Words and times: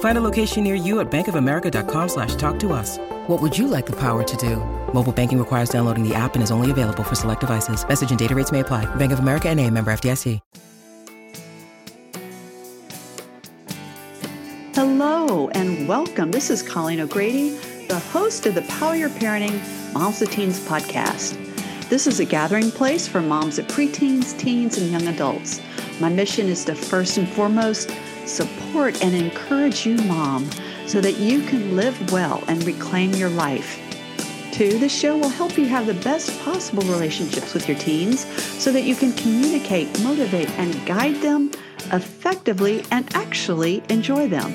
Find 0.00 0.16
a 0.16 0.20
location 0.20 0.64
near 0.64 0.76
you 0.76 1.00
at 1.00 1.10
bankofamerica.com 1.10 2.08
slash 2.08 2.36
talk 2.36 2.58
to 2.60 2.72
us. 2.72 2.98
What 3.26 3.42
would 3.42 3.58
you 3.58 3.66
like 3.66 3.86
the 3.86 3.96
power 3.96 4.22
to 4.22 4.36
do? 4.36 4.56
Mobile 4.94 5.12
banking 5.12 5.38
requires 5.38 5.68
downloading 5.68 6.08
the 6.08 6.14
app 6.14 6.34
and 6.34 6.42
is 6.42 6.50
only 6.52 6.70
available 6.70 7.02
for 7.02 7.16
select 7.16 7.40
devices. 7.40 7.86
Message 7.86 8.10
and 8.10 8.18
data 8.18 8.34
rates 8.34 8.52
may 8.52 8.60
apply. 8.60 8.86
Bank 8.96 9.12
of 9.12 9.18
America 9.18 9.48
and 9.48 9.58
a 9.60 9.68
member 9.70 9.92
FDIC. 9.92 10.40
Hello 14.74 15.48
and 15.50 15.86
welcome. 15.86 16.32
This 16.32 16.50
is 16.50 16.60
Colleen 16.60 17.00
O'Grady, 17.00 17.50
the 17.86 18.00
host 18.12 18.44
of 18.46 18.56
the 18.56 18.62
Power 18.62 18.96
Your 18.96 19.08
Parenting 19.08 19.62
Moms 19.94 20.18
to 20.18 20.26
Teens 20.26 20.58
podcast. 20.66 21.38
This 21.88 22.06
is 22.06 22.18
a 22.18 22.24
gathering 22.24 22.70
place 22.72 23.06
for 23.06 23.20
moms 23.20 23.58
of 23.58 23.66
preteens, 23.68 24.36
teens, 24.36 24.76
and 24.76 24.90
young 24.90 25.06
adults. 25.06 25.60
My 26.00 26.08
mission 26.08 26.48
is 26.48 26.64
to 26.64 26.74
first 26.74 27.18
and 27.18 27.28
foremost 27.28 27.90
support 28.26 29.02
and 29.02 29.14
encourage 29.14 29.86
you, 29.86 29.96
mom, 30.04 30.50
so 30.86 31.00
that 31.00 31.18
you 31.18 31.42
can 31.42 31.76
live 31.76 32.12
well 32.12 32.42
and 32.48 32.62
reclaim 32.64 33.12
your 33.12 33.30
life. 33.30 33.80
Two, 34.52 34.78
this 34.78 34.96
show 34.96 35.16
will 35.16 35.28
help 35.28 35.58
you 35.58 35.66
have 35.66 35.86
the 35.86 35.94
best 35.94 36.38
possible 36.42 36.84
relationships 36.84 37.54
with 37.54 37.68
your 37.68 37.76
teens 37.76 38.24
so 38.62 38.70
that 38.70 38.84
you 38.84 38.94
can 38.94 39.12
communicate, 39.14 39.88
motivate, 40.02 40.48
and 40.50 40.86
guide 40.86 41.16
them 41.16 41.50
effectively 41.92 42.84
and 42.92 43.12
actually 43.16 43.82
enjoy 43.88 44.28
them. 44.28 44.52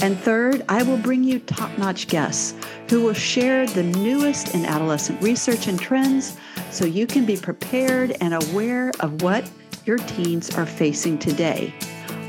And 0.00 0.18
third, 0.18 0.64
I 0.68 0.82
will 0.82 0.98
bring 0.98 1.24
you 1.24 1.40
top 1.40 1.76
notch 1.78 2.08
guests 2.08 2.54
who 2.88 3.02
will 3.02 3.14
share 3.14 3.66
the 3.66 3.82
newest 3.82 4.54
in 4.54 4.64
adolescent 4.64 5.20
research 5.22 5.66
and 5.66 5.80
trends 5.80 6.36
so 6.70 6.84
you 6.84 7.06
can 7.06 7.24
be 7.24 7.36
prepared 7.36 8.16
and 8.20 8.34
aware 8.34 8.92
of 9.00 9.22
what 9.22 9.50
your 9.84 9.98
teens 9.98 10.54
are 10.56 10.66
facing 10.66 11.18
today. 11.18 11.74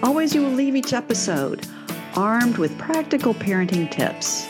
Always, 0.04 0.36
you 0.36 0.42
will 0.42 0.52
leave 0.52 0.76
each 0.76 0.94
episode 0.94 1.66
armed 2.16 2.58
with 2.58 2.78
practical 2.78 3.34
parenting 3.34 3.90
tips. 3.90 4.48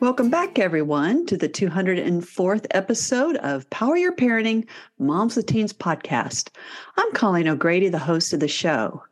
Welcome 0.00 0.30
back, 0.30 0.58
everyone, 0.58 1.26
to 1.26 1.36
the 1.36 1.48
204th 1.48 2.66
episode 2.72 3.36
of 3.36 3.68
Power 3.70 3.96
Your 3.96 4.14
Parenting 4.14 4.66
Moms 4.98 5.36
with 5.36 5.46
Teens 5.46 5.72
podcast. 5.72 6.48
I'm 6.96 7.12
Colleen 7.12 7.48
O'Grady, 7.48 7.88
the 7.88 7.98
host 7.98 8.32
of 8.32 8.40
the 8.40 8.48
show. 8.48 9.02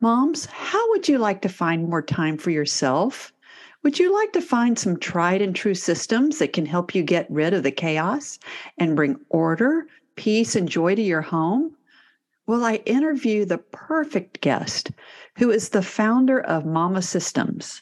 Moms, 0.00 0.46
how 0.46 0.90
would 0.90 1.08
you 1.08 1.18
like 1.18 1.42
to 1.42 1.48
find 1.48 1.88
more 1.88 2.02
time 2.02 2.38
for 2.38 2.50
yourself? 2.50 3.32
Would 3.84 3.98
you 3.98 4.12
like 4.12 4.32
to 4.32 4.40
find 4.40 4.78
some 4.78 4.98
tried 4.98 5.40
and 5.40 5.54
true 5.54 5.74
systems 5.74 6.38
that 6.38 6.52
can 6.52 6.66
help 6.66 6.94
you 6.94 7.02
get 7.02 7.30
rid 7.30 7.54
of 7.54 7.62
the 7.62 7.70
chaos 7.70 8.38
and 8.76 8.96
bring 8.96 9.20
order, 9.28 9.86
peace, 10.18 10.56
and 10.56 10.68
joy 10.68 10.96
to 10.96 11.00
your 11.00 11.22
home? 11.22 11.76
Well, 12.48 12.64
I 12.64 12.76
interview 12.86 13.44
the 13.44 13.58
perfect 13.58 14.40
guest 14.40 14.90
who 15.36 15.50
is 15.50 15.68
the 15.68 15.80
founder 15.80 16.40
of 16.40 16.66
Mama 16.66 17.02
Systems. 17.02 17.80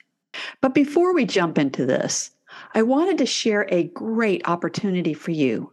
But 0.61 0.75
before 0.75 1.15
we 1.15 1.25
jump 1.25 1.57
into 1.57 1.87
this, 1.87 2.31
I 2.75 2.83
wanted 2.83 3.17
to 3.19 3.27
share 3.27 3.67
a 3.71 3.85
great 3.89 4.47
opportunity 4.47 5.15
for 5.15 5.31
you. 5.31 5.73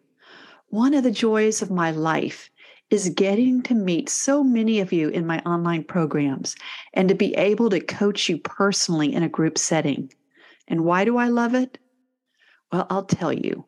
One 0.70 0.94
of 0.94 1.04
the 1.04 1.12
joys 1.12 1.62
of 1.62 1.70
my 1.70 1.92
life 1.92 2.50
is 2.90 3.10
getting 3.10 3.62
to 3.64 3.74
meet 3.74 4.08
so 4.08 4.42
many 4.42 4.80
of 4.80 4.94
you 4.94 5.10
in 5.10 5.28
my 5.28 5.40
online 5.40 5.84
programs 5.84 6.56
and 6.94 7.10
to 7.10 7.16
be 7.16 7.34
able 7.36 7.70
to 7.72 7.82
coach 7.82 8.30
you 8.30 8.38
personally 8.38 9.14
in 9.14 9.24
a 9.24 9.30
group 9.30 9.58
setting. 9.58 10.14
And 10.70 10.86
why 10.86 11.04
do 11.04 11.18
I 11.18 11.28
love 11.28 11.56
it? 11.56 11.78
Well, 12.72 12.88
I'll 12.90 13.06
tell 13.06 13.34
you. 13.34 13.66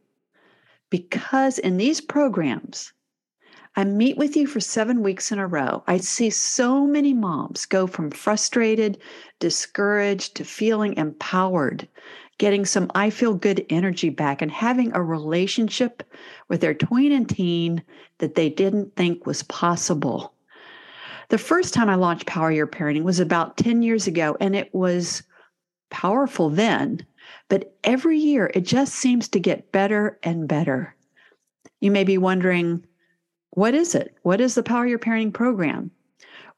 Because 0.95 1.59
in 1.59 1.75
these 1.75 2.00
programs, 2.00 2.94
I 3.75 3.83
meet 3.83 4.16
with 4.16 4.38
you 4.38 4.47
for 4.47 4.61
seven 4.61 5.03
weeks 5.03 5.29
in 5.29 5.39
a 5.39 5.45
row. 5.45 5.83
I 5.88 5.97
see 5.97 6.29
so 6.29 6.88
many 6.88 7.13
moms 7.13 7.66
go 7.66 7.85
from 7.85 8.11
frustrated, 8.11 8.97
discouraged 9.39 10.38
to 10.38 10.45
feeling 10.45 10.95
empowered, 10.95 11.85
getting 12.38 12.63
some 12.63 12.89
I 12.95 13.09
feel 13.09 13.34
good 13.34 13.66
energy 13.69 14.09
back, 14.09 14.41
and 14.41 14.50
having 14.50 14.94
a 14.94 15.03
relationship 15.03 16.01
with 16.47 16.61
their 16.61 16.73
tween 16.73 17.11
and 17.11 17.28
teen 17.28 17.84
that 18.19 18.35
they 18.35 18.47
didn't 18.47 18.95
think 18.95 19.25
was 19.25 19.44
possible. 19.44 20.34
The 21.28 21.38
first 21.38 21.73
time 21.73 21.89
I 21.89 21.95
launched 21.95 22.25
Power 22.25 22.53
Your 22.53 22.67
Parenting 22.67 23.03
was 23.03 23.19
about 23.19 23.57
10 23.57 23.81
years 23.81 24.07
ago, 24.07 24.38
and 24.39 24.55
it 24.55 24.73
was 24.73 25.23
powerful 25.89 26.50
then. 26.50 27.05
But 27.50 27.75
every 27.84 28.18
year 28.18 28.51
it 28.53 28.62
just 28.62 28.96
seems 28.96 29.28
to 29.29 29.40
get 29.40 29.72
better 29.72 30.19
and 30.23 30.47
better. 30.47 30.96
You 31.81 31.91
may 31.91 32.03
be 32.03 32.18
wondering, 32.18 32.85
what 33.51 33.73
is 33.73 33.96
it? 33.96 34.16
What 34.23 34.41
is 34.41 34.56
the 34.56 34.63
Power 34.63 34.85
Your 34.85 35.00
Parenting 35.00 35.34
program? 35.34 35.91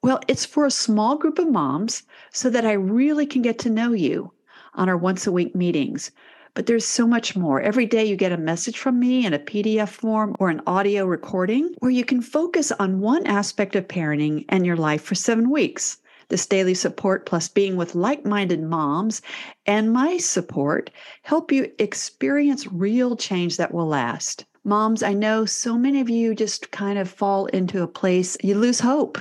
Well, 0.01 0.19
it's 0.27 0.45
for 0.45 0.65
a 0.65 0.71
small 0.71 1.17
group 1.17 1.39
of 1.39 1.49
moms 1.49 2.03
so 2.31 2.49
that 2.49 2.65
I 2.65 2.73
really 2.73 3.25
can 3.25 3.41
get 3.41 3.59
to 3.59 3.69
know 3.69 3.91
you 3.91 4.31
on 4.75 4.89
our 4.89 4.97
once 4.97 5.27
a 5.27 5.31
week 5.31 5.55
meetings. 5.55 6.11
But 6.53 6.65
there's 6.65 6.85
so 6.85 7.05
much 7.05 7.35
more. 7.35 7.61
Every 7.61 7.85
day 7.85 8.05
you 8.05 8.15
get 8.15 8.31
a 8.31 8.37
message 8.37 8.79
from 8.79 8.99
me 8.99 9.25
in 9.25 9.33
a 9.33 9.39
PDF 9.39 9.89
form 9.89 10.35
or 10.39 10.49
an 10.49 10.61
audio 10.65 11.05
recording 11.05 11.75
where 11.79 11.91
you 11.91 12.03
can 12.03 12.21
focus 12.21 12.71
on 12.71 12.99
one 12.99 13.27
aspect 13.27 13.75
of 13.75 13.87
parenting 13.87 14.45
and 14.49 14.65
your 14.65 14.77
life 14.77 15.03
for 15.03 15.13
seven 15.13 15.51
weeks. 15.51 15.97
This 16.29 16.45
daily 16.45 16.73
support, 16.73 17.25
plus 17.25 17.47
being 17.47 17.77
with 17.77 17.95
like 17.95 18.25
minded 18.25 18.61
moms 18.61 19.21
and 19.65 19.93
my 19.93 20.17
support, 20.17 20.89
help 21.21 21.51
you 21.53 21.71
experience 21.79 22.67
real 22.67 23.15
change 23.15 23.55
that 23.57 23.73
will 23.73 23.87
last. 23.87 24.45
Moms, 24.65 25.01
I 25.03 25.13
know 25.13 25.45
so 25.45 25.77
many 25.77 26.01
of 26.01 26.09
you 26.09 26.35
just 26.35 26.71
kind 26.71 26.99
of 26.99 27.09
fall 27.09 27.45
into 27.45 27.81
a 27.81 27.87
place 27.87 28.35
you 28.43 28.55
lose 28.55 28.81
hope. 28.81 29.17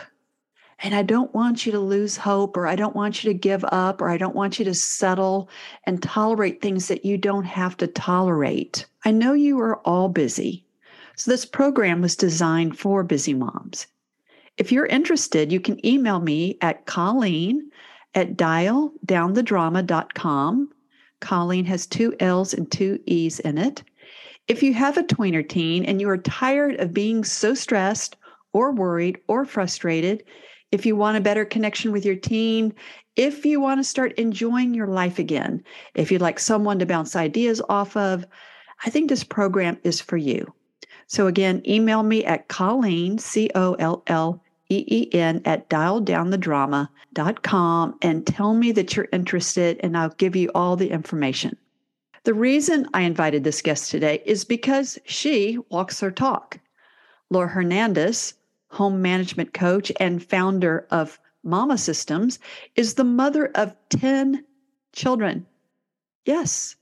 And 0.81 0.95
I 0.95 1.03
don't 1.03 1.33
want 1.33 1.65
you 1.65 1.71
to 1.73 1.79
lose 1.79 2.17
hope, 2.17 2.57
or 2.57 2.67
I 2.67 2.75
don't 2.75 2.97
want 2.97 3.23
you 3.23 3.33
to 3.33 3.39
give 3.39 3.65
up, 3.71 4.03
or 4.03 4.11
I 4.11 4.19
don't 4.19 4.35
want 4.35 4.59
you 4.59 4.65
to 4.65 4.75
settle 4.75 5.49
and 5.85 6.03
tolerate 6.03 6.61
things 6.61 6.89
that 6.89 7.05
you 7.05 7.17
don't 7.17 7.45
have 7.45 7.77
to 7.77 7.87
tolerate. 7.87 8.85
I 9.05 9.13
know 9.13 9.33
you 9.33 9.61
are 9.61 9.79
all 9.87 10.09
busy. 10.09 10.67
So, 11.15 11.31
this 11.31 11.47
program 11.47 12.03
was 12.03 12.17
designed 12.17 12.79
for 12.79 13.05
busy 13.05 13.33
moms. 13.33 13.87
If 14.59 14.73
you're 14.73 14.87
interested, 14.87 15.53
you 15.53 15.61
can 15.61 15.85
email 15.85 16.19
me 16.21 16.57
at 16.63 16.87
Colleen 16.87 17.71
at 18.15 18.37
dialdownthedrama.com. 18.37 20.71
Colleen 21.21 21.67
has 21.67 21.87
two 21.87 22.15
L's 22.21 22.55
and 22.55 22.73
two 22.73 22.99
E's 23.07 23.39
in 23.41 23.59
it. 23.59 23.83
If 24.49 24.63
you 24.63 24.73
have 24.75 24.97
a 24.97 25.03
tweener 25.03 25.47
teen 25.47 25.85
and 25.85 26.01
you 26.01 26.09
are 26.09 26.17
tired 26.17 26.77
of 26.77 26.95
being 26.95 27.25
so 27.25 27.53
stressed 27.53 28.17
or 28.53 28.73
worried 28.73 29.19
or 29.29 29.45
frustrated, 29.45 30.25
if 30.73 30.87
you 30.87 30.97
want 30.97 31.19
a 31.19 31.23
better 31.23 31.45
connection 31.45 31.93
with 31.93 32.07
your 32.07 32.17
teen, 32.17 32.73
if 33.17 33.45
you 33.45 33.61
want 33.61 33.81
to 33.81 33.85
start 33.85 34.15
enjoying 34.15 34.73
your 34.73 34.87
life 34.87 35.19
again, 35.19 35.63
if 35.95 36.11
you'd 36.11 36.23
like 36.23 36.39
someone 36.39 36.79
to 36.79 36.87
bounce 36.87 37.17
ideas 37.17 37.61
off 37.69 37.95
of, 37.97 38.25
I 38.85 38.91
think 38.91 39.09
this 39.09 39.25
program 39.25 39.79
is 39.85 40.01
for 40.01 40.17
you. 40.17 40.53
So 41.09 41.27
again, 41.27 41.63
email 41.67 42.03
me 42.03 42.25
at 42.25 42.49
Colleen, 42.49 43.19
C 43.19 43.51
O 43.55 43.75
L 43.75 44.03
L 44.07 44.43
E 44.69 44.85
E 44.89 45.15
N 45.15 45.41
at 45.45 45.69
dialdownthedrama.com 45.69 47.99
and 48.03 48.27
tell 48.27 48.55
me 48.55 48.73
that 48.73 48.97
you're 48.97 49.07
interested, 49.13 49.79
and 49.83 49.97
I'll 49.97 50.09
give 50.11 50.35
you 50.35 50.51
all 50.55 50.75
the 50.77 50.91
information. 50.91 51.57
The 52.25 52.35
reason 52.35 52.89
I 52.93 53.03
invited 53.03 53.45
this 53.45 53.63
guest 53.63 53.89
today 53.91 54.21
is 54.27 54.45
because 54.45 54.99
she 55.05 55.59
walks 55.71 56.01
her 56.01 56.11
talk. 56.11 56.59
Laura 57.31 57.49
Hernandez, 57.49 58.35
home 58.69 59.01
management 59.01 59.55
coach 59.55 59.93
and 60.01 60.23
founder 60.23 60.87
of 60.91 61.19
Mama 61.45 61.79
Systems, 61.79 62.41
is 62.75 62.95
the 62.95 63.05
mother 63.05 63.53
of 63.55 63.77
10 63.91 64.45
children. 64.93 65.47
Yes, 66.25 66.75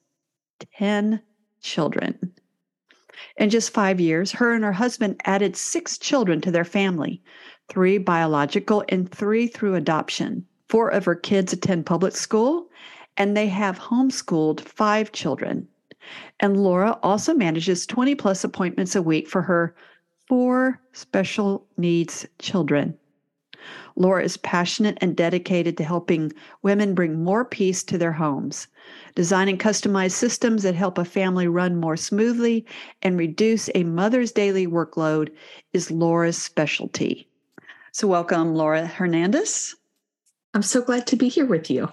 10 0.78 1.20
children. 1.60 2.32
In 3.36 3.50
just 3.50 3.70
five 3.70 4.00
years, 4.00 4.32
her 4.32 4.54
and 4.54 4.62
her 4.62 4.72
husband 4.72 5.20
added 5.24 5.56
six 5.56 5.98
children 5.98 6.40
to 6.42 6.50
their 6.50 6.64
family 6.64 7.22
three 7.68 7.98
biological 7.98 8.84
and 8.88 9.10
three 9.10 9.46
through 9.46 9.74
adoption. 9.74 10.46
Four 10.68 10.90
of 10.90 11.04
her 11.06 11.14
kids 11.14 11.52
attend 11.52 11.86
public 11.86 12.14
school, 12.14 12.68
and 13.16 13.36
they 13.36 13.48
have 13.48 13.78
homeschooled 13.78 14.60
five 14.60 15.12
children. 15.12 15.66
And 16.40 16.62
Laura 16.62 16.98
also 17.02 17.34
manages 17.34 17.86
20 17.86 18.14
plus 18.14 18.44
appointments 18.44 18.94
a 18.94 19.02
week 19.02 19.28
for 19.28 19.42
her 19.42 19.74
four 20.28 20.80
special 20.92 21.66
needs 21.76 22.26
children. 22.38 22.96
Laura 23.96 24.24
is 24.24 24.36
passionate 24.36 24.98
and 25.00 25.16
dedicated 25.16 25.76
to 25.76 25.84
helping 25.84 26.32
women 26.62 26.94
bring 26.94 27.22
more 27.22 27.44
peace 27.44 27.82
to 27.84 27.96
their 27.96 28.12
homes. 28.12 28.66
Designing 29.14 29.56
customized 29.56 30.12
systems 30.12 30.62
that 30.64 30.74
help 30.74 30.98
a 30.98 31.04
family 31.04 31.46
run 31.46 31.76
more 31.76 31.96
smoothly 31.96 32.66
and 33.02 33.18
reduce 33.18 33.70
a 33.74 33.84
mother's 33.84 34.32
daily 34.32 34.66
workload 34.66 35.30
is 35.72 35.90
Laura's 35.90 36.36
specialty. 36.36 37.28
So, 37.92 38.08
welcome, 38.08 38.54
Laura 38.54 38.86
Hernandez. 38.86 39.76
I'm 40.54 40.62
so 40.62 40.82
glad 40.82 41.06
to 41.08 41.16
be 41.16 41.28
here 41.28 41.46
with 41.46 41.70
you. 41.70 41.88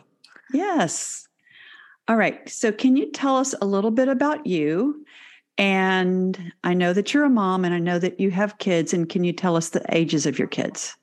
Yes. 0.52 1.28
All 2.08 2.16
right. 2.16 2.48
So, 2.50 2.72
can 2.72 2.98
you 2.98 3.12
tell 3.12 3.38
us 3.38 3.54
a 3.62 3.66
little 3.66 3.92
bit 3.92 4.08
about 4.08 4.48
you? 4.48 5.06
And 5.58 6.52
I 6.64 6.74
know 6.74 6.94
that 6.94 7.14
you're 7.14 7.26
a 7.26 7.30
mom 7.30 7.64
and 7.64 7.74
I 7.74 7.80
know 7.80 8.00
that 8.00 8.20
you 8.20 8.32
have 8.32 8.58
kids. 8.58 8.94
And 8.94 9.08
can 9.08 9.24
you 9.24 9.34
tell 9.34 9.56
us 9.56 9.70
the 9.70 9.86
ages 9.96 10.26
of 10.26 10.40
your 10.40 10.48
kids? 10.48 10.96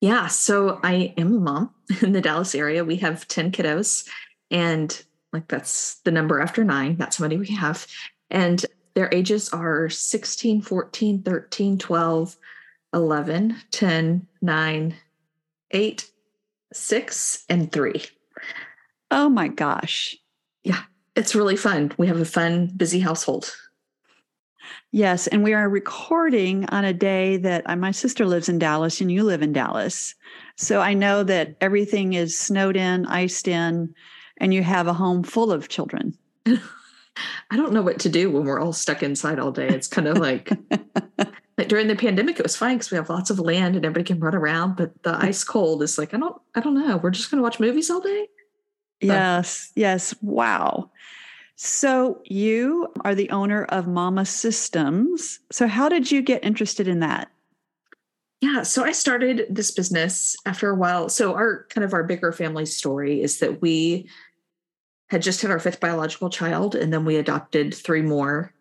Yeah. 0.00 0.26
So, 0.28 0.80
I 0.82 1.14
am 1.16 1.34
a 1.34 1.40
mom 1.40 1.74
in 2.02 2.12
the 2.12 2.20
Dallas 2.20 2.54
area. 2.54 2.84
We 2.84 2.96
have 2.96 3.28
10 3.28 3.52
kiddos, 3.52 4.08
and 4.50 5.02
like 5.32 5.48
that's 5.48 5.96
the 6.00 6.10
number 6.10 6.40
after 6.40 6.64
nine. 6.64 6.96
That's 6.96 7.16
how 7.18 7.24
many 7.24 7.36
we 7.36 7.48
have. 7.48 7.86
And 8.30 8.64
their 8.94 9.12
ages 9.12 9.50
are 9.50 9.90
16, 9.90 10.62
14, 10.62 11.22
13, 11.22 11.78
12, 11.78 12.36
11, 12.94 13.56
10, 13.70 14.26
9, 14.40 14.94
8, 15.70 16.10
6, 16.72 17.44
and 17.48 17.70
3. 17.70 18.04
Oh 19.10 19.28
my 19.28 19.48
gosh. 19.48 20.16
Yeah, 20.64 20.82
it's 21.14 21.34
really 21.34 21.56
fun. 21.56 21.92
We 21.98 22.06
have 22.06 22.20
a 22.20 22.24
fun, 22.24 22.72
busy 22.74 23.00
household. 23.00 23.54
Yes, 24.92 25.26
and 25.26 25.42
we 25.42 25.52
are 25.54 25.68
recording 25.68 26.64
on 26.70 26.84
a 26.84 26.92
day 26.92 27.36
that 27.38 27.68
uh, 27.68 27.76
my 27.76 27.90
sister 27.90 28.26
lives 28.26 28.48
in 28.48 28.58
Dallas 28.58 29.00
and 29.00 29.10
you 29.10 29.24
live 29.24 29.42
in 29.42 29.52
Dallas. 29.52 30.14
So 30.56 30.80
I 30.80 30.94
know 30.94 31.22
that 31.24 31.56
everything 31.60 32.14
is 32.14 32.38
snowed 32.38 32.76
in, 32.76 33.06
iced 33.06 33.48
in, 33.48 33.94
and 34.38 34.54
you 34.54 34.62
have 34.62 34.86
a 34.86 34.92
home 34.92 35.22
full 35.22 35.52
of 35.52 35.68
children. 35.68 36.16
I 36.46 37.56
don't 37.56 37.72
know 37.72 37.82
what 37.82 37.98
to 38.00 38.08
do 38.08 38.30
when 38.30 38.44
we're 38.44 38.60
all 38.60 38.72
stuck 38.72 39.02
inside 39.02 39.38
all 39.38 39.52
day. 39.52 39.68
It's 39.68 39.88
kind 39.88 40.06
of 40.06 40.18
like 40.18 40.50
like 41.58 41.68
during 41.68 41.86
the 41.86 41.96
pandemic, 41.96 42.38
it 42.38 42.42
was 42.42 42.56
fine 42.56 42.76
because 42.76 42.90
we 42.90 42.96
have 42.96 43.08
lots 43.08 43.30
of 43.30 43.38
land 43.38 43.76
and 43.76 43.84
everybody 43.84 44.04
can 44.04 44.20
run 44.20 44.34
around. 44.34 44.76
But 44.76 45.02
the 45.02 45.16
ice 45.16 45.42
cold 45.42 45.82
is 45.82 45.96
like, 45.96 46.12
I 46.12 46.18
don't, 46.18 46.40
I 46.54 46.60
don't 46.60 46.74
know. 46.74 46.98
We're 46.98 47.10
just 47.10 47.30
going 47.30 47.38
to 47.38 47.42
watch 47.42 47.60
movies 47.60 47.90
all 47.90 48.00
day. 48.00 48.28
Yes, 49.00 49.72
yes. 49.74 50.14
Wow. 50.22 50.90
So 51.56 52.20
you 52.24 52.88
are 53.00 53.14
the 53.14 53.30
owner 53.30 53.64
of 53.64 53.88
Mama 53.88 54.26
Systems. 54.26 55.40
So 55.50 55.66
how 55.66 55.88
did 55.88 56.10
you 56.10 56.20
get 56.20 56.44
interested 56.44 56.86
in 56.86 57.00
that? 57.00 57.30
Yeah, 58.42 58.62
so 58.62 58.84
I 58.84 58.92
started 58.92 59.46
this 59.48 59.70
business 59.70 60.36
after 60.44 60.68
a 60.68 60.74
while. 60.74 61.08
So 61.08 61.34
our 61.34 61.64
kind 61.70 61.84
of 61.84 61.94
our 61.94 62.04
bigger 62.04 62.30
family 62.32 62.66
story 62.66 63.22
is 63.22 63.38
that 63.38 63.62
we 63.62 64.08
had 65.08 65.22
just 65.22 65.40
had 65.40 65.50
our 65.50 65.58
fifth 65.58 65.80
biological 65.80 66.28
child 66.28 66.74
and 66.74 66.92
then 66.92 67.06
we 67.06 67.16
adopted 67.16 67.72
three 67.72 68.02
more 68.02 68.52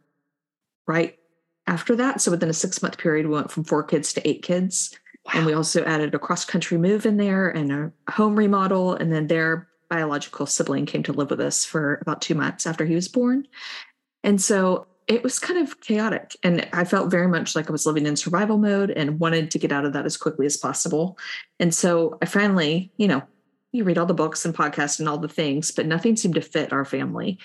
right 0.88 1.20
after 1.68 1.98
that. 1.98 2.22
So 2.22 2.32
within 2.32 2.50
a 2.50 2.54
six 2.54 2.82
month 2.82 2.98
period, 2.98 3.28
we 3.28 3.34
went 3.34 3.52
from 3.52 3.66
four 3.66 3.84
kids 3.84 4.14
to 4.14 4.28
eight 4.28 4.42
kids. 4.42 4.98
Wow. 5.26 5.32
And 5.36 5.46
we 5.46 5.54
also 5.54 5.84
added 5.84 6.16
a 6.16 6.20
cross 6.20 6.46
country 6.46 6.78
move 6.78 7.06
in 7.06 7.18
there 7.18 7.50
and 7.50 7.72
a 7.72 8.12
home 8.12 8.38
remodel. 8.38 8.94
And 8.94 9.12
then 9.12 9.28
their 9.28 9.68
biological 9.90 10.46
sibling 10.46 10.86
came 10.86 11.04
to 11.04 11.14
live 11.14 11.30
with 11.30 11.40
us 11.40 11.66
for 11.66 12.00
about 12.02 12.22
two 12.22 12.36
months 12.36 12.66
after 12.66 12.86
he 12.86 12.96
was 12.96 13.08
born. 13.08 13.48
And 14.24 14.42
so 14.42 14.88
it 15.08 15.24
was 15.24 15.38
kind 15.40 15.60
of 15.60 15.80
chaotic. 15.82 16.36
And 16.42 16.68
I 16.74 16.84
felt 16.84 17.12
very 17.12 17.28
much 17.28 17.56
like 17.56 17.70
I 17.70 17.72
was 17.72 17.86
living 17.86 18.06
in 18.06 18.16
survival 18.16 18.58
mode 18.58 18.90
and 18.90 19.20
wanted 19.20 19.52
to 19.52 19.60
get 19.60 19.72
out 19.72 19.86
of 19.86 19.94
that 19.94 20.06
as 20.06 20.18
quickly 20.18 20.46
as 20.46 20.58
possible. 20.58 21.18
And 21.60 21.74
so 21.74 22.18
I 22.22 22.26
finally, 22.26 22.92
you 22.98 23.08
know, 23.08 23.22
you 23.72 23.84
read 23.84 23.98
all 23.98 24.06
the 24.06 24.14
books 24.14 24.46
and 24.46 24.56
podcasts 24.56 25.00
and 25.00 25.08
all 25.08 25.18
the 25.18 25.28
things, 25.28 25.72
but 25.72 25.86
nothing 25.86 26.16
seemed 26.16 26.36
to 26.36 26.42
fit 26.42 26.74
our 26.74 26.86
family. 26.86 27.38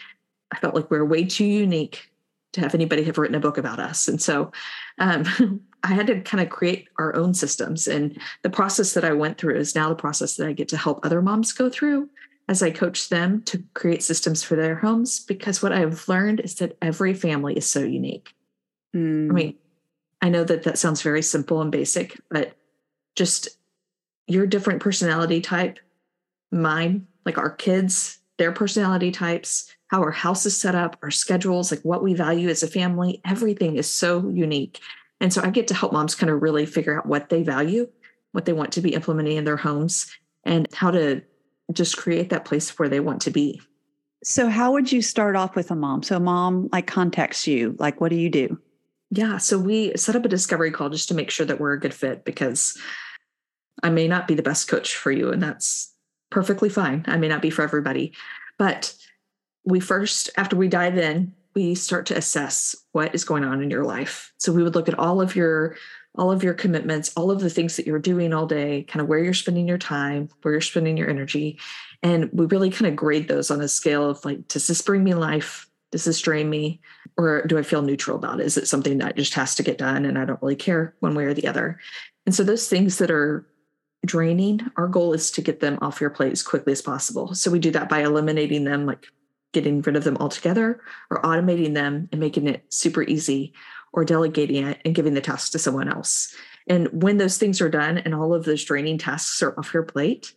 I 0.53 0.59
felt 0.59 0.75
like 0.75 0.91
we 0.91 0.99
were 0.99 1.05
way 1.05 1.25
too 1.25 1.45
unique 1.45 2.11
to 2.53 2.61
have 2.61 2.75
anybody 2.75 3.05
have 3.05 3.19
written 3.19 3.37
a 3.37 3.41
book 3.41 3.59
about 3.59 3.79
us. 3.79 4.09
And 4.09 4.21
so 4.21 4.53
um, 4.99 5.25
I 5.83 5.95
had 5.95 6.07
to 6.09 6.21
kind 6.21 6.43
of 6.43 6.51
create 6.51 6.89
our 6.99 7.15
own 7.15 7.35
systems. 7.35 7.87
And 7.87 8.19
the 8.43 8.51
process 8.51 8.95
that 8.95 9.05
I 9.05 9.13
went 9.13 9.39
through 9.39 9.57
is 9.57 9.75
now 9.75 9.89
the 9.89 9.95
process 9.95 10.37
that 10.37 10.47
I 10.47 10.53
get 10.53 10.69
to 10.69 10.77
help 10.77 11.05
other 11.05 11.23
moms 11.23 11.53
go 11.53 11.69
through 11.69 12.09
as 12.51 12.65
I 12.65 12.73
coach 12.73 13.09
them 13.09 13.43
to 13.43 13.63
create 13.75 14.03
systems 14.03 14.43
for 14.43 14.57
their 14.57 14.75
homes. 14.75 15.21
Because 15.21 15.63
what 15.63 15.73
I've 15.73 16.07
learned 16.09 16.41
is 16.41 16.57
that 16.57 16.77
every 16.83 17.15
family 17.15 17.57
is 17.57 17.65
so 17.65 17.81
unique. 17.81 18.35
Mm. 18.95 19.31
I 19.31 19.33
mean, 19.33 19.55
I 20.21 20.29
know 20.31 20.43
that 20.43 20.65
that 20.65 20.77
sounds 20.77 21.01
very 21.01 21.23
simple 21.23 21.63
and 21.63 21.71
basic, 21.71 22.21
but 22.29 22.57
just 23.15 23.49
your 24.27 24.49
different 24.49 24.83
personality 24.83 25.41
type, 25.41 25.79
mine, 26.51 27.07
like 27.25 27.39
our 27.39 27.51
kids, 27.51 28.19
their 28.37 28.51
personality 28.51 29.13
types, 29.13 29.73
how 29.87 30.03
our 30.03 30.11
house 30.11 30.45
is 30.45 30.61
set 30.61 30.75
up, 30.75 30.97
our 31.05 31.11
schedules, 31.13 31.71
like 31.71 31.81
what 31.83 32.03
we 32.03 32.15
value 32.15 32.49
as 32.49 32.65
a 32.65 32.69
family, 32.69 33.21
everything 33.25 33.77
is 33.77 33.89
so 33.89 34.29
unique. 34.29 34.81
And 35.21 35.33
so 35.33 35.41
I 35.41 35.51
get 35.51 35.69
to 35.69 35.75
help 35.75 35.93
moms 35.93 36.17
kind 36.17 36.31
of 36.31 36.43
really 36.43 36.67
figure 36.67 36.99
out 36.99 37.07
what 37.07 37.29
they 37.29 37.45
value, 37.45 37.89
what 38.33 38.45
they 38.45 38.53
want 38.53 38.73
to 38.73 38.81
be 38.81 38.95
implementing 38.95 39.37
in 39.37 39.45
their 39.45 39.57
homes, 39.57 40.11
and 40.45 40.67
how 40.75 40.91
to 40.91 41.23
just 41.73 41.97
create 41.97 42.31
that 42.31 42.45
place 42.45 42.79
where 42.79 42.89
they 42.89 43.01
want 43.01 43.23
to 43.23 43.31
be. 43.31 43.61
So, 44.23 44.49
how 44.49 44.73
would 44.73 44.93
you 44.93 45.01
start 45.01 45.37
off 45.37 45.57
with 45.57 45.71
a 45.71 45.77
mom? 45.77 46.03
So, 46.03 46.19
mom 46.19 46.69
like 46.73 46.87
contacts 46.87 47.47
you, 47.47 47.75
like, 47.79 48.01
what 48.01 48.11
do 48.11 48.17
you 48.17 48.29
do? 48.29 48.59
Yeah. 49.11 49.39
So, 49.39 49.59
we 49.59 49.97
set 49.97 50.17
up 50.17 50.25
a 50.25 50.29
discovery 50.29 50.71
call 50.71 50.91
just 50.91 51.09
to 51.09 51.15
make 51.15 51.31
sure 51.31 51.47
that 51.47 51.59
we're 51.59 51.73
a 51.73 51.81
good 51.81 51.95
fit 51.95 52.25
because 52.25 52.79
I 53.83 53.91
may 53.91 54.09
not 54.09 54.29
be 54.29 54.35
the 54.35 54.43
best 54.43 54.69
coach 54.69 54.95
for 54.95 55.11
you, 55.11 55.31
and 55.31 55.43
that's 55.43 55.95
perfectly 56.31 56.69
fine. 56.69 57.05
I 57.09 57.17
may 57.17 57.29
not 57.29 57.43
be 57.43 57.51
for 57.51 57.63
everybody. 57.63 58.13
But 58.59 58.95
we 59.65 59.81
first, 59.81 60.31
after 60.37 60.57
we 60.57 60.69
dive 60.69 60.99
in, 60.99 61.35
we 61.55 61.75
start 61.75 62.07
to 62.07 62.17
assess 62.17 62.77
what 62.93 63.15
is 63.15 63.25
going 63.25 63.45
on 63.45 63.63
in 63.63 63.71
your 63.71 63.85
life. 63.85 64.33
So 64.39 64.53
we 64.53 64.63
would 64.63 64.75
look 64.75 64.89
at 64.89 64.99
all 64.99 65.21
of 65.21 65.37
your 65.37 65.77
all 66.17 66.33
of 66.33 66.43
your 66.43 66.55
commitments, 66.55 67.13
all 67.17 67.31
of 67.31 67.41
the 67.41 67.51
things 67.51 67.77
that 67.77 67.87
you're 67.87 67.99
doing 68.01 68.33
all 68.33 68.47
day, 68.47 68.83
kind 68.89 69.01
of 69.01 69.07
where 69.07 69.21
you're 69.21 69.33
spending 69.33 69.69
your 69.69 69.79
time, 69.79 70.29
where 70.43 70.53
you're 70.53 70.61
spending 70.61 70.97
your 70.97 71.09
energy. 71.09 71.59
And 72.03 72.29
we 72.33 72.47
really 72.47 72.71
kind 72.71 72.89
of 72.89 72.97
grade 72.97 73.29
those 73.29 73.51
on 73.51 73.61
a 73.61 73.69
scale 73.69 74.11
of 74.11 74.25
like, 74.25 74.49
does 74.49 74.67
this 74.67 74.83
bring 74.83 75.05
me 75.05 75.15
life? 75.15 75.69
Does 75.93 76.05
this 76.05 76.21
drain 76.21 76.51
me? 76.51 76.81
Or 77.17 77.47
do 77.47 77.59
I 77.59 77.63
feel 77.63 77.83
neutral 77.83 78.17
about 78.17 78.41
it? 78.41 78.47
Is 78.47 78.57
it 78.57 78.67
something 78.67 78.99
that 78.99 79.17
just 79.17 79.35
has 79.35 79.55
to 79.57 79.63
get 79.63 79.79
done 79.79 80.05
and 80.05 80.19
I 80.19 80.25
don't 80.25 80.43
really 80.43 80.57
care 80.57 80.95
one 81.01 81.15
way 81.15 81.25
or 81.25 81.35
the 81.35 81.47
other? 81.47 81.79
And 82.27 82.35
so 82.35 82.43
those 82.43 82.69
things 82.69 82.99
that 82.99 83.11
are 83.11 83.47
draining, 84.07 84.61
our 84.77 84.89
goal 84.89 85.13
is 85.13 85.31
to 85.33 85.43
get 85.43 85.61
them 85.61 85.79
off 85.81 86.01
your 86.01 86.11
plate 86.11 86.33
as 86.33 86.43
quickly 86.43 86.73
as 86.73 86.83
possible. 86.83 87.35
So 87.35 87.51
we 87.51 87.59
do 87.59 87.71
that 87.73 87.89
by 87.89 88.03
eliminating 88.03 88.65
them, 88.65 88.87
like 88.87 89.07
getting 89.53 89.83
rid 89.83 89.97
of 89.97 90.05
them 90.05 90.17
altogether 90.19 90.81
or 91.11 91.23
automating 91.23 91.75
them 91.75 92.09
and 92.13 92.21
making 92.21 92.47
it 92.47 92.65
super 92.69 93.03
easy 93.03 93.53
or 93.93 94.05
delegating 94.05 94.67
it 94.67 94.81
and 94.85 94.95
giving 94.95 95.15
the 95.15 95.21
task 95.21 95.53
to 95.53 95.59
someone 95.59 95.89
else. 95.89 96.35
And 96.69 96.89
when 96.89 97.17
those 97.17 97.39
things 97.39 97.61
are 97.61 97.69
done 97.69 97.99
and 97.99 98.15
all 98.15 98.33
of 98.33 98.45
those 98.45 98.65
draining 98.65 98.99
tasks 98.99 99.43
are 99.43 99.59
off 99.59 99.75
your 99.75 99.83
plate, 99.83 100.33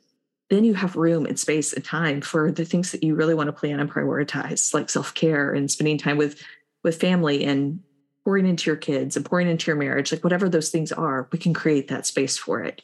then 0.49 0.63
you 0.63 0.73
have 0.73 0.95
room 0.95 1.25
and 1.25 1.39
space 1.39 1.73
and 1.73 1.85
time 1.85 2.21
for 2.21 2.51
the 2.51 2.65
things 2.65 2.91
that 2.91 3.03
you 3.03 3.15
really 3.15 3.33
want 3.33 3.47
to 3.47 3.53
plan 3.53 3.79
and 3.79 3.91
prioritize, 3.91 4.73
like 4.73 4.89
self-care 4.89 5.53
and 5.53 5.69
spending 5.69 5.97
time 5.97 6.17
with 6.17 6.41
with 6.83 6.99
family 6.99 7.45
and 7.45 7.79
pouring 8.23 8.45
into 8.45 8.69
your 8.69 8.77
kids 8.77 9.15
and 9.15 9.25
pouring 9.25 9.47
into 9.47 9.67
your 9.67 9.77
marriage, 9.77 10.11
like 10.11 10.23
whatever 10.23 10.49
those 10.49 10.69
things 10.69 10.91
are, 10.91 11.27
we 11.31 11.39
can 11.39 11.53
create 11.53 11.87
that 11.87 12.05
space 12.05 12.37
for 12.37 12.61
it. 12.61 12.81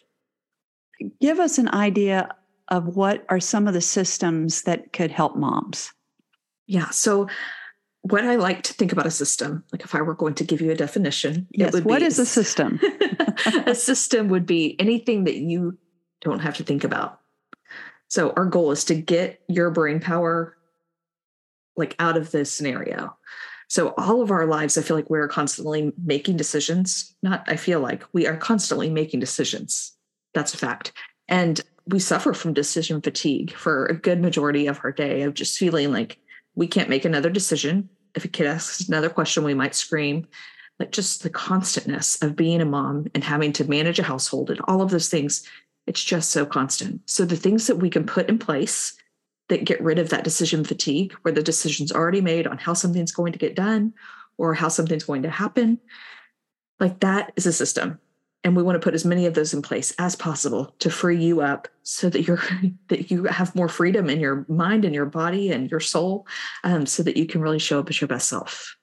Give 1.21 1.39
us 1.39 1.57
an 1.57 1.69
idea 1.69 2.29
of 2.69 2.95
what 2.95 3.25
are 3.29 3.39
some 3.39 3.67
of 3.67 3.73
the 3.73 3.81
systems 3.81 4.63
that 4.63 4.93
could 4.93 5.11
help 5.11 5.35
moms. 5.35 5.91
Yeah. 6.69 6.91
So 6.91 7.27
what 8.03 8.23
I 8.23 8.35
like 8.35 8.61
to 8.63 8.73
think 8.73 8.91
about 8.91 9.07
a 9.07 9.11
system, 9.11 9.63
like 9.71 9.81
if 9.81 9.95
I 9.95 10.01
were 10.03 10.13
going 10.13 10.35
to 10.35 10.43
give 10.43 10.61
you 10.61 10.69
a 10.69 10.75
definition, 10.75 11.47
yes, 11.49 11.81
what 11.81 12.03
is 12.03 12.19
a 12.19 12.27
system? 12.27 12.79
a 13.65 13.73
system 13.73 14.29
would 14.29 14.45
be 14.45 14.79
anything 14.79 15.23
that 15.23 15.37
you 15.37 15.79
don't 16.21 16.39
have 16.39 16.57
to 16.57 16.63
think 16.63 16.83
about. 16.83 17.21
So 18.07 18.33
our 18.37 18.45
goal 18.45 18.71
is 18.71 18.83
to 18.85 18.95
get 18.95 19.41
your 19.47 19.71
brain 19.71 19.99
power 19.99 20.55
like 21.75 21.95
out 21.97 22.17
of 22.17 22.29
this 22.29 22.51
scenario. 22.51 23.17
So 23.67 23.95
all 23.97 24.21
of 24.21 24.29
our 24.29 24.45
lives, 24.45 24.77
I 24.77 24.83
feel 24.83 24.95
like 24.95 25.09
we're 25.09 25.27
constantly 25.27 25.91
making 26.03 26.37
decisions. 26.37 27.15
Not 27.23 27.43
I 27.47 27.55
feel 27.55 27.79
like 27.79 28.03
we 28.13 28.27
are 28.27 28.37
constantly 28.37 28.91
making 28.91 29.21
decisions. 29.21 29.91
That's 30.35 30.53
a 30.53 30.57
fact. 30.57 30.91
And 31.27 31.61
we 31.87 31.97
suffer 31.97 32.33
from 32.33 32.53
decision 32.53 33.01
fatigue 33.01 33.53
for 33.53 33.87
a 33.87 33.95
good 33.95 34.21
majority 34.21 34.67
of 34.67 34.79
our 34.83 34.91
day 34.91 35.23
of 35.23 35.33
just 35.33 35.57
feeling 35.57 35.91
like 35.91 36.19
we 36.59 36.67
can't 36.67 36.89
make 36.89 37.05
another 37.05 37.29
decision. 37.29 37.87
If 38.15 38.25
a 38.25 38.27
kid 38.27 38.45
asks 38.45 38.89
another 38.89 39.09
question, 39.09 39.45
we 39.45 39.53
might 39.53 39.73
scream. 39.73 40.27
Like 40.77 40.91
just 40.91 41.23
the 41.23 41.29
constantness 41.29 42.21
of 42.21 42.35
being 42.35 42.59
a 42.59 42.65
mom 42.65 43.07
and 43.15 43.23
having 43.23 43.53
to 43.53 43.69
manage 43.69 43.97
a 43.97 44.03
household 44.03 44.49
and 44.49 44.59
all 44.67 44.81
of 44.81 44.91
those 44.91 45.07
things, 45.07 45.47
it's 45.87 46.03
just 46.03 46.31
so 46.31 46.45
constant. 46.45 47.01
So 47.05 47.23
the 47.23 47.37
things 47.37 47.67
that 47.67 47.77
we 47.77 47.89
can 47.89 48.05
put 48.05 48.27
in 48.27 48.37
place 48.37 48.93
that 49.47 49.63
get 49.63 49.81
rid 49.81 49.99
of 49.99 50.09
that 50.09 50.25
decision 50.25 50.65
fatigue, 50.65 51.13
where 51.21 51.33
the 51.33 51.41
decision's 51.41 51.93
already 51.93 52.19
made 52.19 52.45
on 52.45 52.57
how 52.57 52.73
something's 52.73 53.13
going 53.13 53.31
to 53.31 53.39
get 53.39 53.55
done 53.55 53.93
or 54.37 54.53
how 54.53 54.67
something's 54.67 55.05
going 55.05 55.23
to 55.23 55.29
happen, 55.29 55.79
like 56.81 56.99
that 56.99 57.31
is 57.37 57.45
a 57.45 57.53
system 57.53 57.99
and 58.43 58.55
we 58.55 58.63
want 58.63 58.75
to 58.75 58.79
put 58.79 58.93
as 58.93 59.05
many 59.05 59.25
of 59.25 59.33
those 59.33 59.53
in 59.53 59.61
place 59.61 59.93
as 59.99 60.15
possible 60.15 60.73
to 60.79 60.89
free 60.89 61.21
you 61.21 61.41
up 61.41 61.67
so 61.83 62.09
that 62.09 62.21
you're 62.21 62.41
that 62.87 63.11
you 63.11 63.25
have 63.25 63.55
more 63.55 63.69
freedom 63.69 64.09
in 64.09 64.19
your 64.19 64.45
mind 64.47 64.85
and 64.85 64.95
your 64.95 65.05
body 65.05 65.51
and 65.51 65.69
your 65.69 65.79
soul 65.79 66.25
um, 66.63 66.85
so 66.85 67.03
that 67.03 67.17
you 67.17 67.25
can 67.25 67.41
really 67.41 67.59
show 67.59 67.79
up 67.79 67.89
as 67.89 67.99
your 67.99 68.07
best 68.07 68.29
self. 68.29 68.75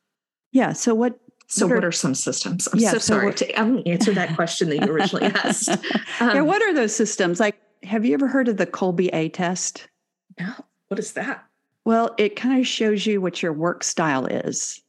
Yeah 0.52 0.72
so 0.72 0.94
what 0.94 1.18
so 1.48 1.66
what 1.66 1.72
are, 1.72 1.76
what 1.76 1.84
are 1.84 1.92
some 1.92 2.14
systems? 2.14 2.68
I'm 2.72 2.80
yeah, 2.80 2.90
so, 2.90 2.98
so 2.98 3.14
sorry 3.14 3.26
what, 3.26 3.36
to 3.38 3.52
um, 3.54 3.82
answer 3.86 4.12
that 4.14 4.34
question 4.34 4.68
that 4.70 4.84
you 4.84 4.92
originally 4.92 5.26
asked. 5.44 5.68
Um, 5.68 5.78
yeah 6.20 6.40
what 6.42 6.62
are 6.62 6.75
those 6.75 6.94
systems? 6.94 7.40
Like 7.40 7.60
have 7.82 8.04
you 8.04 8.14
ever 8.14 8.26
heard 8.26 8.48
of 8.48 8.56
the 8.56 8.66
Kolbe 8.66 9.10
A 9.12 9.28
test? 9.30 9.88
No 10.38 10.52
what 10.88 10.98
is 10.98 11.12
that? 11.12 11.44
Well 11.84 12.14
it 12.18 12.36
kind 12.36 12.60
of 12.60 12.66
shows 12.66 13.06
you 13.06 13.20
what 13.20 13.42
your 13.42 13.52
work 13.52 13.84
style 13.84 14.26
is 14.26 14.80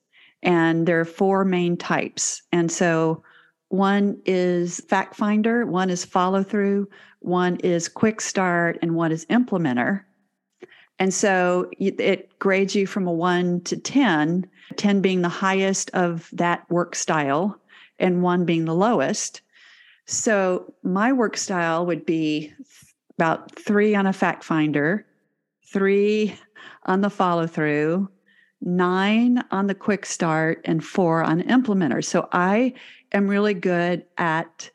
and 0.43 0.87
there 0.87 0.99
are 0.99 1.05
four 1.05 1.45
main 1.45 1.77
types 1.77 2.41
and 2.51 2.71
so 2.71 3.23
one 3.69 4.21
is 4.25 4.79
fact 4.87 5.15
finder, 5.15 5.65
one 5.65 5.89
is 5.89 6.05
follow 6.05 6.43
through, 6.43 6.87
one 7.19 7.57
is 7.57 7.89
quick 7.89 8.21
start, 8.21 8.79
and 8.81 8.95
one 8.95 9.11
is 9.11 9.25
implementer. 9.25 10.03
And 10.99 11.13
so 11.13 11.69
it 11.79 12.39
grades 12.39 12.73
you 12.73 12.87
from 12.87 13.07
a 13.07 13.11
one 13.11 13.61
to 13.61 13.77
10, 13.77 14.47
10 14.77 15.01
being 15.01 15.21
the 15.21 15.29
highest 15.29 15.89
of 15.91 16.29
that 16.33 16.69
work 16.71 16.95
style, 16.95 17.59
and 17.99 18.23
one 18.23 18.45
being 18.45 18.65
the 18.65 18.73
lowest. 18.75 19.41
So 20.05 20.73
my 20.83 21.11
work 21.11 21.37
style 21.37 21.85
would 21.85 22.05
be 22.05 22.53
about 23.17 23.53
three 23.55 23.93
on 23.95 24.07
a 24.07 24.13
fact 24.13 24.43
finder, 24.43 25.05
three 25.67 26.35
on 26.85 27.01
the 27.01 27.09
follow 27.09 27.45
through, 27.45 28.09
nine 28.61 29.43
on 29.51 29.67
the 29.67 29.75
quick 29.75 30.05
start, 30.05 30.61
and 30.65 30.83
four 30.83 31.23
on 31.23 31.41
implementer. 31.43 32.03
So 32.03 32.27
I 32.31 32.73
am 33.11 33.27
really 33.27 33.53
good 33.53 34.05
at 34.17 34.69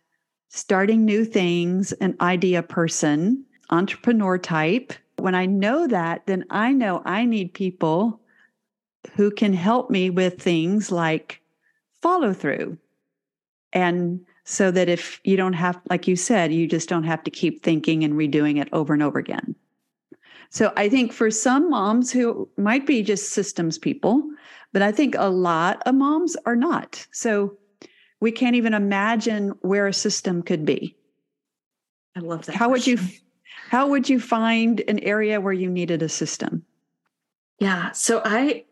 starting 0.49 1.05
new 1.05 1.25
things, 1.25 1.93
an 1.93 2.17
idea 2.21 2.63
person, 2.63 3.45
entrepreneur 3.71 4.39
type. 4.39 4.93
When 5.19 5.35
I 5.35 5.47
know 5.47 5.87
that, 5.87 6.27
then 6.27 6.45
I 6.51 6.73
know 6.73 7.03
I 7.05 7.25
need 7.25 7.55
people 7.55 8.21
who 9.15 9.31
can 9.31 9.53
help 9.53 9.91
me 9.91 10.11
with 10.11 10.41
things 10.41 10.93
like 10.93 11.41
follow 12.01 12.33
through. 12.33 12.79
And 13.73 14.21
so 14.45 14.71
that 14.71 14.89
if 14.89 15.21
you 15.25 15.37
don't 15.37 15.53
have, 15.55 15.81
like 15.89 16.07
you 16.07 16.17
said, 16.17 16.53
you 16.53 16.67
just 16.67 16.89
don't 16.89 17.05
have 17.05 17.23
to 17.25 17.31
keep 17.31 17.63
thinking 17.63 18.05
and 18.05 18.15
redoing 18.15 18.61
it 18.61 18.69
over 18.73 18.93
and 18.93 19.03
over 19.03 19.19
again. 19.19 19.55
So 20.53 20.71
I 20.77 20.91
think 20.91 21.15
for 21.15 21.31
some 21.31 21.71
moms 21.71 22.13
who 22.13 22.47
might 22.59 22.87
be 22.87 23.03
just 23.03 23.31
systems 23.31 23.79
people, 23.79 24.23
but 24.75 24.83
I 24.83 24.93
think 24.93 25.15
a 25.17 25.31
lot 25.31 25.83
of 25.87 25.95
moms 25.95 26.37
are 26.45 26.55
not. 26.55 27.07
So 27.11 27.57
we 28.21 28.33
can't 28.33 28.55
even 28.55 28.75
imagine 28.75 29.55
where 29.63 29.87
a 29.87 29.95
system 29.95 30.43
could 30.43 30.67
be. 30.67 30.95
I 32.15 32.21
love 32.21 32.45
that. 32.45 32.55
How 32.55 32.69
question. 32.69 32.97
would 32.97 33.03
you 33.03 33.09
how 33.71 33.89
would 33.89 34.11
you 34.11 34.21
find 34.21 34.83
an 34.89 34.99
area 34.99 35.41
where 35.41 35.55
you 35.55 35.71
needed 35.71 36.03
a 36.03 36.09
system? 36.09 36.63
Yeah. 37.59 37.91
So 37.93 38.21
I 38.23 38.67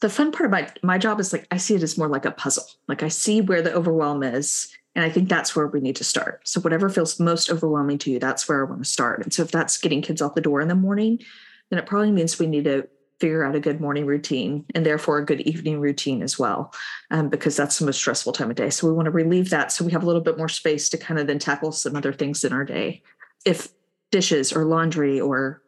the 0.00 0.08
fun 0.08 0.32
part 0.32 0.46
about 0.46 0.82
my 0.82 0.96
job 0.96 1.20
is 1.20 1.34
like 1.34 1.46
I 1.50 1.58
see 1.58 1.74
it 1.74 1.82
as 1.82 1.98
more 1.98 2.08
like 2.08 2.24
a 2.24 2.30
puzzle. 2.30 2.64
Like 2.88 3.02
I 3.02 3.08
see 3.08 3.42
where 3.42 3.60
the 3.60 3.74
overwhelm 3.74 4.22
is. 4.22 4.74
And 4.96 5.04
I 5.04 5.10
think 5.10 5.28
that's 5.28 5.54
where 5.54 5.66
we 5.66 5.80
need 5.80 5.96
to 5.96 6.04
start. 6.04 6.48
So 6.48 6.58
whatever 6.58 6.88
feels 6.88 7.20
most 7.20 7.50
overwhelming 7.50 7.98
to 7.98 8.10
you, 8.10 8.18
that's 8.18 8.48
where 8.48 8.66
I 8.66 8.68
want 8.68 8.82
to 8.82 8.90
start. 8.90 9.22
And 9.22 9.32
so 9.32 9.42
if 9.42 9.52
that's 9.52 9.76
getting 9.76 10.00
kids 10.00 10.22
out 10.22 10.34
the 10.34 10.40
door 10.40 10.62
in 10.62 10.68
the 10.68 10.74
morning, 10.74 11.20
then 11.68 11.78
it 11.78 11.84
probably 11.84 12.10
means 12.10 12.38
we 12.38 12.46
need 12.46 12.64
to 12.64 12.88
figure 13.20 13.44
out 13.44 13.54
a 13.54 13.60
good 13.60 13.78
morning 13.78 14.06
routine 14.06 14.64
and 14.74 14.86
therefore 14.86 15.18
a 15.18 15.24
good 15.24 15.42
evening 15.42 15.80
routine 15.80 16.22
as 16.22 16.38
well, 16.38 16.72
um, 17.10 17.28
because 17.28 17.56
that's 17.56 17.78
the 17.78 17.84
most 17.84 17.98
stressful 17.98 18.32
time 18.32 18.48
of 18.48 18.56
day. 18.56 18.70
So 18.70 18.86
we 18.86 18.94
want 18.94 19.04
to 19.04 19.10
relieve 19.10 19.50
that 19.50 19.70
so 19.70 19.84
we 19.84 19.92
have 19.92 20.02
a 20.02 20.06
little 20.06 20.22
bit 20.22 20.38
more 20.38 20.48
space 20.48 20.88
to 20.88 20.98
kind 20.98 21.20
of 21.20 21.26
then 21.26 21.38
tackle 21.38 21.72
some 21.72 21.94
other 21.94 22.12
things 22.12 22.42
in 22.42 22.54
our 22.54 22.64
day. 22.64 23.02
If 23.44 23.68
dishes 24.10 24.50
or 24.50 24.64
laundry 24.64 25.20
or 25.20 25.62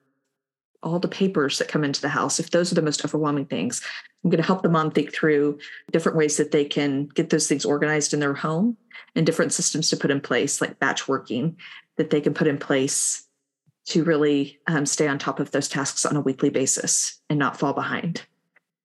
all 0.83 0.99
the 0.99 1.09
papers 1.09 1.59
that 1.59 1.69
come 1.69 1.85
into 1.85 2.01
the 2.01 2.09
house, 2.09 2.41
if 2.41 2.51
those 2.51 2.73
are 2.73 2.77
the 2.77 2.83
most 2.83 3.05
overwhelming 3.05 3.47
things, 3.47 3.83
I'm 4.25 4.31
going 4.31 4.43
to 4.43 4.47
help 4.47 4.63
the 4.63 4.69
mom 4.69 4.91
think 4.91 5.13
through 5.13 5.59
different 5.93 6.19
ways 6.19 6.37
that 6.39 6.51
they 6.51 6.65
can 6.65 7.07
get 7.07 7.31
those 7.31 7.47
things 7.47 7.65
organized 7.65 8.13
in 8.13 8.21
their 8.21 8.35
home 8.35 8.77
and 9.15 9.25
different 9.25 9.53
systems 9.53 9.91
to 9.91 9.97
put 9.97 10.11
in 10.11 10.21
place, 10.21 10.61
like 10.61 10.79
batch 10.79 11.07
working 11.07 11.57
that 11.97 12.11
they 12.11 12.21
can 12.21 12.35
put 12.35 12.49
in 12.49 12.59
place 12.59 13.27
to 13.87 14.05
really 14.05 14.59
um, 14.67 14.85
stay 14.85 15.09
on 15.09 15.19
top 15.19 15.41
of 15.41 15.51
those 15.53 15.69
tasks 15.69 16.05
on 16.05 16.17
a 16.17 16.21
weekly 16.21 16.51
basis 16.51 17.21
and 17.31 17.39
not 17.39 17.59
fall 17.59 17.73
behind. 17.73 18.23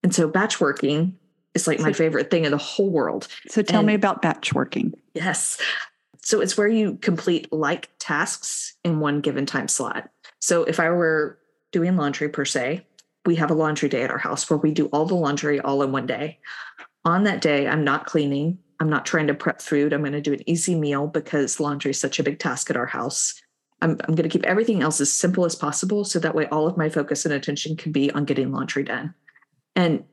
And 0.02 0.14
so 0.14 0.28
batch 0.28 0.62
working 0.62 1.18
is 1.54 1.68
like 1.68 1.80
so, 1.80 1.86
my 1.86 1.94
favorite 1.94 2.32
thing 2.32 2.46
in 2.46 2.52
the 2.52 2.58
whole 2.58 2.90
world. 2.90 3.28
So 3.50 3.62
tell 3.62 3.80
and, 3.80 3.88
me 3.88 3.94
about 3.96 4.22
batch 4.22 4.54
working. 4.54 4.94
Yes. 5.14 5.60
So 6.22 6.42
it's 6.42 6.58
where 6.58 6.68
you 6.68 6.96
complete 7.02 7.52
like 7.52 7.90
tasks 8.00 8.76
in 8.84 9.00
one 9.00 9.20
given 9.20 9.46
time 9.46 9.68
slot. 9.68 10.10
So 10.40 10.64
if 10.64 10.80
I 10.80 10.90
were 10.90 11.38
doing 11.72 11.98
laundry 11.98 12.30
per 12.30 12.46
se, 12.46 12.86
we 13.26 13.36
have 13.36 13.52
a 13.52 13.56
laundry 13.56 13.90
day 13.90 14.04
at 14.04 14.12
our 14.12 14.18
house 14.18 14.50
where 14.50 14.58
we 14.58 14.72
do 14.72 14.88
all 14.88 15.06
the 15.06 15.16
laundry 15.16 15.60
all 15.60 15.82
in 15.84 15.92
one 15.92 16.06
day. 16.06 16.40
On 17.06 17.24
that 17.24 17.42
day, 17.42 17.68
I'm 17.68 17.84
not 17.84 18.06
cleaning. 18.06 18.60
I'm 18.80 18.90
not 18.90 19.06
trying 19.06 19.28
to 19.28 19.34
prep 19.34 19.62
food. 19.62 19.94
I'm 19.94 20.02
going 20.02 20.14
to 20.14 20.22
do 20.22 20.34
an 20.34 20.48
easy 20.50 20.76
meal 20.76 21.08
because 21.08 21.60
laundry 21.60 21.92
is 21.92 22.00
such 22.00 22.20
a 22.20 22.24
big 22.24 22.40
task 22.40 22.70
at 22.70 22.78
our 22.78 22.86
house. 22.86 23.42
I'm, 23.82 23.92
I'm 24.08 24.16
going 24.16 24.24
to 24.24 24.30
keep 24.30 24.46
everything 24.46 24.82
else 24.82 25.00
as 25.02 25.12
simple 25.12 25.46
as 25.46 25.56
possible 25.56 26.06
so 26.06 26.20
that 26.20 26.36
way 26.36 26.48
all 26.48 26.68
of 26.68 26.78
my 26.78 26.90
focus 26.90 27.26
and 27.26 27.34
attention 27.34 27.76
can 27.76 27.92
be 27.92 28.12
on 28.12 28.26
getting 28.26 28.52
laundry 28.52 28.84
done. 28.84 29.14
And 29.76 30.04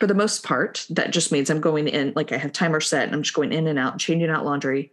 for 0.00 0.06
the 0.06 0.14
most 0.14 0.42
part, 0.42 0.86
that 0.90 1.12
just 1.12 1.30
means 1.30 1.48
I'm 1.48 1.60
going 1.60 1.86
in, 1.86 2.12
like 2.16 2.32
I 2.32 2.36
have 2.36 2.52
timer 2.52 2.80
set 2.80 3.04
and 3.04 3.14
I'm 3.14 3.22
just 3.22 3.34
going 3.34 3.52
in 3.52 3.68
and 3.68 3.78
out 3.78 3.92
and 3.92 4.00
changing 4.00 4.30
out 4.30 4.44
laundry. 4.44 4.92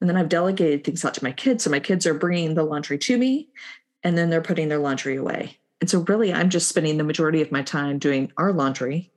And 0.00 0.08
then 0.08 0.16
I've 0.16 0.28
delegated 0.28 0.84
things 0.84 1.04
out 1.04 1.14
to 1.14 1.24
my 1.24 1.32
kids. 1.32 1.64
So 1.64 1.70
my 1.70 1.80
kids 1.80 2.06
are 2.06 2.14
bringing 2.14 2.54
the 2.54 2.62
laundry 2.62 2.98
to 2.98 3.18
me 3.18 3.48
and 4.04 4.16
then 4.16 4.30
they're 4.30 4.40
putting 4.40 4.68
their 4.68 4.78
laundry 4.78 5.16
away. 5.16 5.58
And 5.84 5.90
so 5.90 6.00
really, 6.08 6.32
I'm 6.32 6.48
just 6.48 6.70
spending 6.70 6.96
the 6.96 7.04
majority 7.04 7.42
of 7.42 7.52
my 7.52 7.60
time 7.60 7.98
doing 7.98 8.32
our 8.38 8.54
laundry 8.54 9.12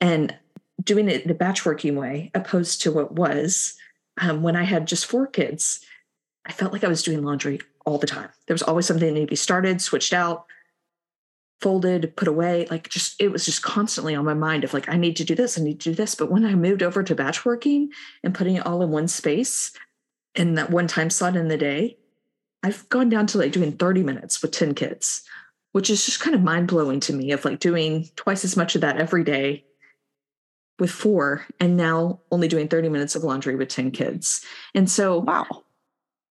and 0.00 0.36
doing 0.82 1.08
it 1.08 1.22
in 1.22 1.28
the 1.28 1.34
batch 1.34 1.64
working 1.64 1.94
way, 1.94 2.32
opposed 2.34 2.82
to 2.82 2.90
what 2.90 3.12
was 3.12 3.76
um, 4.20 4.42
when 4.42 4.56
I 4.56 4.64
had 4.64 4.88
just 4.88 5.06
four 5.06 5.28
kids. 5.28 5.78
I 6.44 6.50
felt 6.50 6.72
like 6.72 6.82
I 6.82 6.88
was 6.88 7.04
doing 7.04 7.22
laundry 7.22 7.60
all 7.86 7.98
the 7.98 8.08
time. 8.08 8.30
There 8.48 8.54
was 8.54 8.64
always 8.64 8.84
something 8.84 9.06
that 9.06 9.12
needed 9.12 9.26
to 9.26 9.30
be 9.30 9.36
started, 9.36 9.80
switched 9.80 10.12
out, 10.12 10.46
folded, 11.60 12.16
put 12.16 12.26
away. 12.26 12.66
Like 12.68 12.88
just 12.88 13.14
it 13.22 13.30
was 13.30 13.46
just 13.46 13.62
constantly 13.62 14.16
on 14.16 14.24
my 14.24 14.34
mind 14.34 14.64
of 14.64 14.74
like, 14.74 14.88
I 14.88 14.96
need 14.96 15.14
to 15.18 15.24
do 15.24 15.36
this, 15.36 15.56
I 15.56 15.62
need 15.62 15.78
to 15.82 15.90
do 15.90 15.94
this. 15.94 16.16
But 16.16 16.32
when 16.32 16.44
I 16.44 16.56
moved 16.56 16.82
over 16.82 17.04
to 17.04 17.14
batch 17.14 17.44
working 17.44 17.92
and 18.24 18.34
putting 18.34 18.56
it 18.56 18.66
all 18.66 18.82
in 18.82 18.90
one 18.90 19.06
space 19.06 19.70
in 20.34 20.56
that 20.56 20.70
one 20.70 20.88
time 20.88 21.10
slot 21.10 21.36
in 21.36 21.46
the 21.46 21.56
day, 21.56 21.96
I've 22.64 22.88
gone 22.88 23.08
down 23.08 23.28
to 23.28 23.38
like 23.38 23.52
doing 23.52 23.70
30 23.70 24.02
minutes 24.02 24.42
with 24.42 24.50
10 24.50 24.74
kids, 24.74 25.22
which 25.78 25.90
is 25.90 26.04
just 26.04 26.20
kind 26.20 26.34
of 26.34 26.42
mind 26.42 26.66
blowing 26.66 26.98
to 26.98 27.12
me 27.12 27.32
of 27.32 27.44
like 27.44 27.60
doing 27.60 28.08
twice 28.16 28.44
as 28.44 28.56
much 28.56 28.74
of 28.74 28.80
that 28.80 28.98
every 28.98 29.22
day 29.22 29.64
with 30.78 30.90
four 30.90 31.46
and 31.60 31.76
now 31.76 32.20
only 32.30 32.48
doing 32.48 32.68
30 32.68 32.88
minutes 32.88 33.14
of 33.14 33.22
laundry 33.24 33.56
with 33.56 33.68
10 33.68 33.92
kids. 33.92 34.44
And 34.74 34.90
so 34.90 35.18
wow 35.18 35.46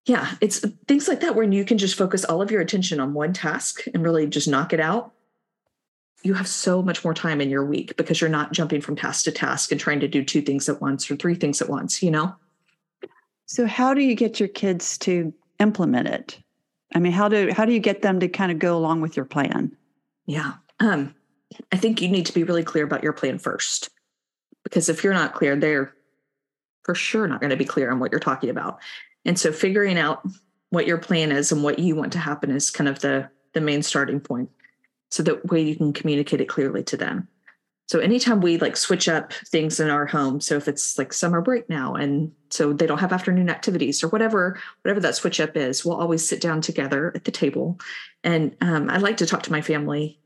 yeah, 0.08 0.36
it's 0.40 0.64
uh, 0.64 0.70
things 0.88 1.08
like 1.08 1.20
that 1.20 1.36
where 1.36 1.46
you 1.46 1.66
can 1.66 1.78
just 1.78 1.98
focus 1.98 2.24
all 2.24 2.42
of 2.42 2.50
your 2.50 2.62
attention 2.62 3.00
on 3.00 3.14
one 3.14 3.34
task 3.34 3.82
and 3.94 4.04
really 4.04 4.26
just 4.26 4.48
knock 4.48 4.72
it 4.72 4.80
out. 4.80 5.12
You 6.24 6.34
have 6.34 6.48
so 6.48 6.82
much 6.82 7.04
more 7.04 7.14
time 7.14 7.42
in 7.42 7.50
your 7.50 7.66
week 7.66 7.96
because 7.98 8.22
you're 8.22 8.30
not 8.30 8.54
jumping 8.54 8.82
from 8.82 8.96
task 8.96 9.26
to 9.26 9.32
task 9.32 9.72
and 9.72 9.80
trying 9.80 10.00
to 10.00 10.08
do 10.08 10.24
two 10.24 10.42
things 10.42 10.68
at 10.70 10.82
once 10.82 11.12
or 11.12 11.16
three 11.18 11.36
things 11.36 11.62
at 11.62 11.70
once, 11.70 12.02
you 12.02 12.10
know? 12.10 12.34
So 13.46 13.68
how 13.68 13.94
do 13.94 14.02
you 14.02 14.16
get 14.16 14.40
your 14.40 14.50
kids 14.50 14.98
to 15.00 15.34
implement 15.60 16.08
it? 16.08 16.40
I 16.94 17.00
mean, 17.00 17.12
how 17.12 17.28
do 17.28 17.52
how 17.52 17.66
do 17.66 17.74
you 17.74 17.80
get 17.80 18.02
them 18.02 18.20
to 18.20 18.28
kind 18.28 18.52
of 18.52 18.60
go 18.60 18.78
along 18.78 19.02
with 19.02 19.16
your 19.16 19.26
plan? 19.26 19.76
Yeah. 20.26 20.54
Um 20.80 21.16
I 21.72 21.78
think 21.78 22.02
you 22.02 22.10
need 22.10 22.26
to 22.26 22.34
be 22.34 22.44
really 22.44 22.64
clear 22.64 22.84
about 22.84 23.04
your 23.04 23.14
plan 23.14 23.40
first. 23.40 23.90
Because 24.64 24.90
if 24.90 25.04
you're 25.04 25.14
not 25.14 25.34
clear, 25.34 25.56
they're 25.56 25.94
for 26.84 26.96
sure 26.96 27.28
not 27.28 27.42
going 27.42 27.50
to 27.52 27.58
be 27.58 27.66
clear 27.66 27.92
on 27.92 28.00
what 28.00 28.12
you're 28.12 28.20
talking 28.20 28.50
about. 28.50 28.80
And 29.26 29.38
so 29.38 29.52
figuring 29.52 29.98
out 29.98 30.26
what 30.70 30.88
your 30.88 30.98
plan 30.98 31.32
is 31.32 31.52
and 31.52 31.64
what 31.64 31.80
you 31.80 31.96
want 31.96 32.14
to 32.14 32.20
happen 32.20 32.52
is 32.52 32.70
kind 32.70 32.90
of 32.90 33.00
the 33.00 33.30
the 33.54 33.62
main 33.62 33.82
starting 33.84 34.20
point. 34.20 34.50
So 35.10 35.24
that 35.24 35.46
way 35.48 35.62
you 35.62 35.76
can 35.76 35.94
communicate 35.94 36.42
it 36.42 36.50
clearly 36.50 36.84
to 36.84 36.98
them. 36.98 37.28
So 37.88 38.00
anytime 38.00 38.42
we 38.42 38.58
like 38.58 38.76
switch 38.76 39.08
up 39.08 39.32
things 39.34 39.80
in 39.80 39.90
our 39.90 40.06
home, 40.06 40.42
so 40.42 40.56
if 40.56 40.68
it's 40.68 40.98
like 40.98 41.14
summer 41.14 41.42
break 41.42 41.70
now 41.70 41.96
and 41.96 42.32
so 42.50 42.74
they 42.74 42.86
don't 42.86 43.00
have 43.00 43.14
afternoon 43.14 43.50
activities 43.50 44.04
or 44.04 44.10
whatever, 44.10 44.60
whatever 44.82 45.00
that 45.00 45.16
switch 45.16 45.40
up 45.40 45.56
is, 45.56 45.86
we'll 45.86 45.96
always 45.96 46.28
sit 46.28 46.42
down 46.42 46.60
together 46.60 47.14
at 47.16 47.24
the 47.24 47.32
table. 47.32 47.80
And 48.26 48.56
um, 48.60 48.90
I 48.90 48.98
like 48.98 49.18
to 49.18 49.26
talk 49.26 49.44
to 49.44 49.52
my 49.54 49.62
family 49.62 50.20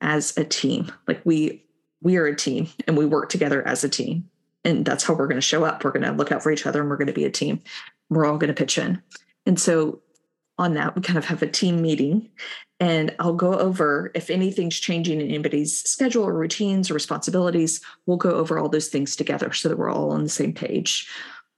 as 0.00 0.36
a 0.38 0.44
team. 0.44 0.92
Like 1.08 1.20
we 1.24 1.64
we 2.00 2.16
are 2.16 2.26
a 2.26 2.36
team 2.36 2.68
and 2.86 2.96
we 2.96 3.04
work 3.04 3.28
together 3.28 3.66
as 3.66 3.82
a 3.82 3.88
team. 3.88 4.30
And 4.64 4.84
that's 4.84 5.02
how 5.02 5.14
we're 5.14 5.26
going 5.26 5.36
to 5.36 5.40
show 5.40 5.64
up. 5.64 5.82
We're 5.82 5.90
going 5.90 6.04
to 6.04 6.12
look 6.12 6.30
out 6.30 6.42
for 6.42 6.52
each 6.52 6.66
other 6.66 6.80
and 6.80 6.88
we're 6.88 6.96
going 6.96 7.08
to 7.08 7.12
be 7.12 7.24
a 7.24 7.30
team. 7.30 7.60
We're 8.10 8.26
all 8.26 8.38
going 8.38 8.48
to 8.48 8.54
pitch 8.54 8.78
in. 8.78 9.02
And 9.44 9.58
so 9.58 10.00
on 10.58 10.74
that, 10.74 10.96
we 10.96 11.02
kind 11.02 11.18
of 11.18 11.24
have 11.26 11.42
a 11.42 11.46
team 11.46 11.80
meeting 11.80 12.28
and 12.80 13.14
I'll 13.18 13.34
go 13.34 13.58
over 13.58 14.10
if 14.14 14.30
anything's 14.30 14.78
changing 14.78 15.20
in 15.20 15.28
anybody's 15.28 15.76
schedule 15.76 16.24
or 16.24 16.32
routines 16.32 16.90
or 16.90 16.94
responsibilities, 16.94 17.80
we'll 18.06 18.16
go 18.16 18.30
over 18.30 18.58
all 18.58 18.68
those 18.68 18.88
things 18.88 19.16
together 19.16 19.52
so 19.52 19.68
that 19.68 19.78
we're 19.78 19.90
all 19.90 20.10
on 20.12 20.22
the 20.22 20.28
same 20.28 20.52
page. 20.52 21.08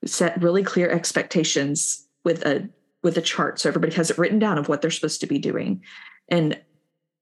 Set 0.05 0.41
really 0.41 0.63
clear 0.63 0.91
expectations 0.91 2.07
with 2.25 2.45
a 2.47 2.69
with 3.03 3.17
a 3.17 3.23
chart 3.23 3.59
so 3.59 3.69
everybody 3.69 3.95
has 3.95 4.11
it 4.11 4.19
written 4.19 4.39
down 4.39 4.59
of 4.59 4.69
what 4.69 4.83
they're 4.83 4.91
supposed 4.91 5.21
to 5.21 5.27
be 5.27 5.39
doing. 5.39 5.83
And 6.29 6.59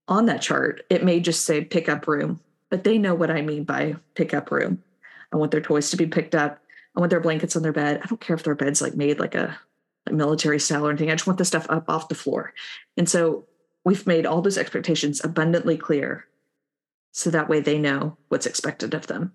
on 0.08 0.26
that 0.26 0.42
chart, 0.42 0.82
it 0.90 1.04
may 1.04 1.20
just 1.20 1.44
say 1.44 1.64
pick 1.64 1.88
up 1.88 2.08
room, 2.08 2.40
but 2.68 2.84
they 2.84 2.98
know 2.98 3.14
what 3.14 3.30
I 3.30 3.42
mean 3.42 3.64
by 3.64 3.96
pick 4.14 4.34
up 4.34 4.50
room. 4.50 4.82
I 5.32 5.36
want 5.36 5.50
their 5.50 5.60
toys 5.60 5.90
to 5.90 5.96
be 5.96 6.06
picked 6.06 6.34
up. 6.34 6.60
I 6.96 7.00
want 7.00 7.10
their 7.10 7.20
blankets 7.20 7.54
on 7.54 7.62
their 7.62 7.72
bed. 7.72 8.00
I 8.02 8.06
don't 8.06 8.20
care 8.20 8.34
if 8.34 8.42
their 8.42 8.54
bed's 8.54 8.82
like 8.82 8.96
made 8.96 9.20
like 9.20 9.34
a, 9.34 9.58
military 10.12 10.58
style 10.58 10.86
or 10.86 10.90
anything. 10.90 11.10
I 11.10 11.14
just 11.14 11.26
want 11.26 11.38
the 11.38 11.44
stuff 11.44 11.66
up 11.68 11.88
off 11.88 12.08
the 12.08 12.14
floor. 12.14 12.52
And 12.96 13.08
so 13.08 13.46
we've 13.84 14.06
made 14.06 14.26
all 14.26 14.42
those 14.42 14.58
expectations 14.58 15.22
abundantly 15.24 15.76
clear 15.76 16.26
so 17.12 17.30
that 17.30 17.48
way 17.48 17.60
they 17.60 17.78
know 17.78 18.16
what's 18.28 18.46
expected 18.46 18.94
of 18.94 19.06
them. 19.06 19.32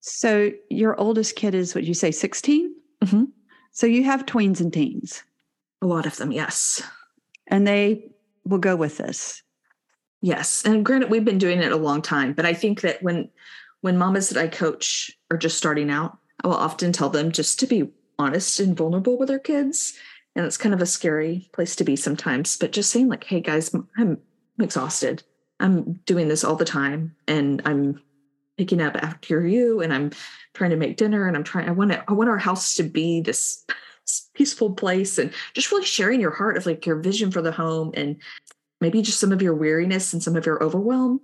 So 0.00 0.52
your 0.70 0.98
oldest 1.00 1.36
kid 1.36 1.54
is 1.54 1.74
what 1.74 1.84
you 1.84 1.94
say 1.94 2.10
16? 2.10 2.74
Mm-hmm. 3.02 3.24
So 3.72 3.86
you 3.86 4.04
have 4.04 4.26
tweens 4.26 4.60
and 4.60 4.72
teens. 4.72 5.22
A 5.82 5.86
lot 5.86 6.06
of 6.06 6.16
them, 6.16 6.30
yes. 6.30 6.82
And 7.48 7.66
they 7.66 8.10
will 8.44 8.58
go 8.58 8.76
with 8.76 8.98
this. 8.98 9.42
Yes. 10.22 10.62
And 10.64 10.84
granted, 10.84 11.10
we've 11.10 11.24
been 11.24 11.38
doing 11.38 11.60
it 11.60 11.72
a 11.72 11.76
long 11.76 12.00
time, 12.00 12.32
but 12.32 12.46
I 12.46 12.54
think 12.54 12.80
that 12.80 13.02
when 13.02 13.28
when 13.82 13.98
mamas 13.98 14.30
that 14.30 14.42
I 14.42 14.48
coach 14.48 15.10
are 15.30 15.36
just 15.36 15.58
starting 15.58 15.90
out, 15.90 16.16
I 16.42 16.48
will 16.48 16.54
often 16.54 16.90
tell 16.90 17.10
them 17.10 17.30
just 17.30 17.60
to 17.60 17.66
be 17.66 17.90
honest 18.18 18.60
and 18.60 18.76
vulnerable 18.76 19.18
with 19.18 19.28
their 19.28 19.38
kids. 19.38 19.94
And 20.36 20.44
it's 20.44 20.56
kind 20.56 20.74
of 20.74 20.82
a 20.82 20.86
scary 20.86 21.48
place 21.52 21.76
to 21.76 21.84
be 21.84 21.96
sometimes, 21.96 22.56
but 22.56 22.72
just 22.72 22.90
saying, 22.90 23.08
like, 23.08 23.24
hey 23.24 23.40
guys, 23.40 23.74
I'm 23.96 24.18
exhausted. 24.58 25.22
I'm 25.60 25.94
doing 26.06 26.28
this 26.28 26.44
all 26.44 26.56
the 26.56 26.64
time 26.64 27.14
and 27.28 27.62
I'm 27.64 28.02
picking 28.58 28.80
up 28.80 28.96
after 28.96 29.46
you 29.46 29.80
and 29.80 29.92
I'm 29.92 30.10
trying 30.52 30.70
to 30.70 30.76
make 30.76 30.96
dinner 30.96 31.26
and 31.26 31.36
I'm 31.36 31.44
trying 31.44 31.68
I 31.68 31.72
want 31.72 31.92
to 31.92 32.04
I 32.08 32.12
want 32.12 32.30
our 32.30 32.38
house 32.38 32.74
to 32.76 32.82
be 32.82 33.20
this 33.20 33.64
peaceful 34.34 34.72
place 34.74 35.18
and 35.18 35.32
just 35.54 35.70
really 35.70 35.84
sharing 35.84 36.20
your 36.20 36.30
heart 36.30 36.56
of 36.56 36.66
like 36.66 36.84
your 36.86 36.96
vision 36.96 37.30
for 37.30 37.42
the 37.42 37.52
home 37.52 37.92
and 37.94 38.16
maybe 38.80 39.02
just 39.02 39.20
some 39.20 39.32
of 39.32 39.42
your 39.42 39.54
weariness 39.54 40.12
and 40.12 40.22
some 40.22 40.36
of 40.36 40.44
your 40.44 40.62
overwhelm. 40.62 41.20